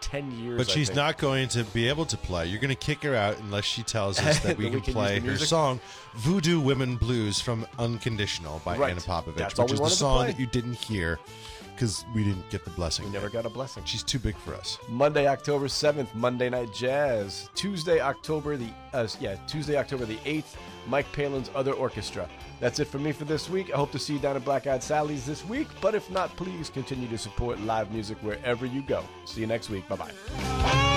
10 0.00 0.32
years. 0.32 0.58
but 0.58 0.68
she's 0.68 0.94
not 0.94 1.18
going 1.18 1.48
to 1.48 1.64
be 1.64 1.88
able 1.88 2.04
to 2.06 2.16
play. 2.16 2.46
You're 2.46 2.60
going 2.60 2.70
to 2.70 2.74
kick 2.74 3.02
her 3.02 3.14
out 3.14 3.38
unless 3.38 3.64
she 3.64 3.82
tells 3.82 4.18
us 4.20 4.40
that 4.40 4.56
we 4.58 4.70
can 4.70 4.80
can 4.80 4.92
play 4.92 5.20
her 5.20 5.36
song 5.36 5.80
"Voodoo 6.14 6.60
Women 6.60 6.96
Blues" 6.96 7.40
from 7.40 7.66
"Unconditional" 7.78 8.60
by 8.64 8.76
Right. 8.76 8.90
Ana 8.90 9.00
Popovic, 9.00 9.36
That's 9.36 9.58
which 9.58 9.72
is 9.72 9.80
the 9.80 9.90
song 9.90 10.26
that 10.26 10.38
you 10.38 10.46
didn't 10.46 10.74
hear 10.74 11.18
because 11.80 12.04
we 12.14 12.22
didn't 12.22 12.46
get 12.50 12.62
the 12.62 12.70
blessing. 12.72 13.06
We 13.06 13.10
never 13.10 13.26
yet. 13.26 13.32
got 13.32 13.46
a 13.46 13.48
blessing. 13.48 13.82
She's 13.86 14.02
too 14.02 14.18
big 14.18 14.36
for 14.36 14.54
us. 14.54 14.76
Monday, 14.86 15.26
October 15.26 15.66
7th, 15.66 16.14
Monday 16.14 16.50
Night 16.50 16.74
Jazz. 16.74 17.48
Tuesday, 17.54 18.00
October 18.00 18.58
the 18.58 18.68
uh, 18.92 19.08
yeah, 19.18 19.36
Tuesday, 19.46 19.78
October 19.78 20.04
the 20.04 20.18
8th, 20.18 20.56
Mike 20.86 21.10
Palin's 21.12 21.50
Other 21.54 21.72
Orchestra. 21.72 22.28
That's 22.60 22.80
it 22.80 22.84
for 22.84 22.98
me 22.98 23.12
for 23.12 23.24
this 23.24 23.48
week. 23.48 23.72
I 23.72 23.78
hope 23.78 23.92
to 23.92 23.98
see 23.98 24.12
you 24.12 24.18
down 24.18 24.36
at 24.36 24.44
Black 24.44 24.66
Eyed 24.66 24.82
Sally's 24.82 25.24
this 25.24 25.42
week, 25.46 25.68
but 25.80 25.94
if 25.94 26.10
not, 26.10 26.36
please 26.36 26.68
continue 26.68 27.08
to 27.08 27.16
support 27.16 27.58
live 27.60 27.90
music 27.90 28.18
wherever 28.18 28.66
you 28.66 28.82
go. 28.82 29.02
See 29.24 29.40
you 29.40 29.46
next 29.46 29.70
week. 29.70 29.88
Bye-bye. 29.88 30.89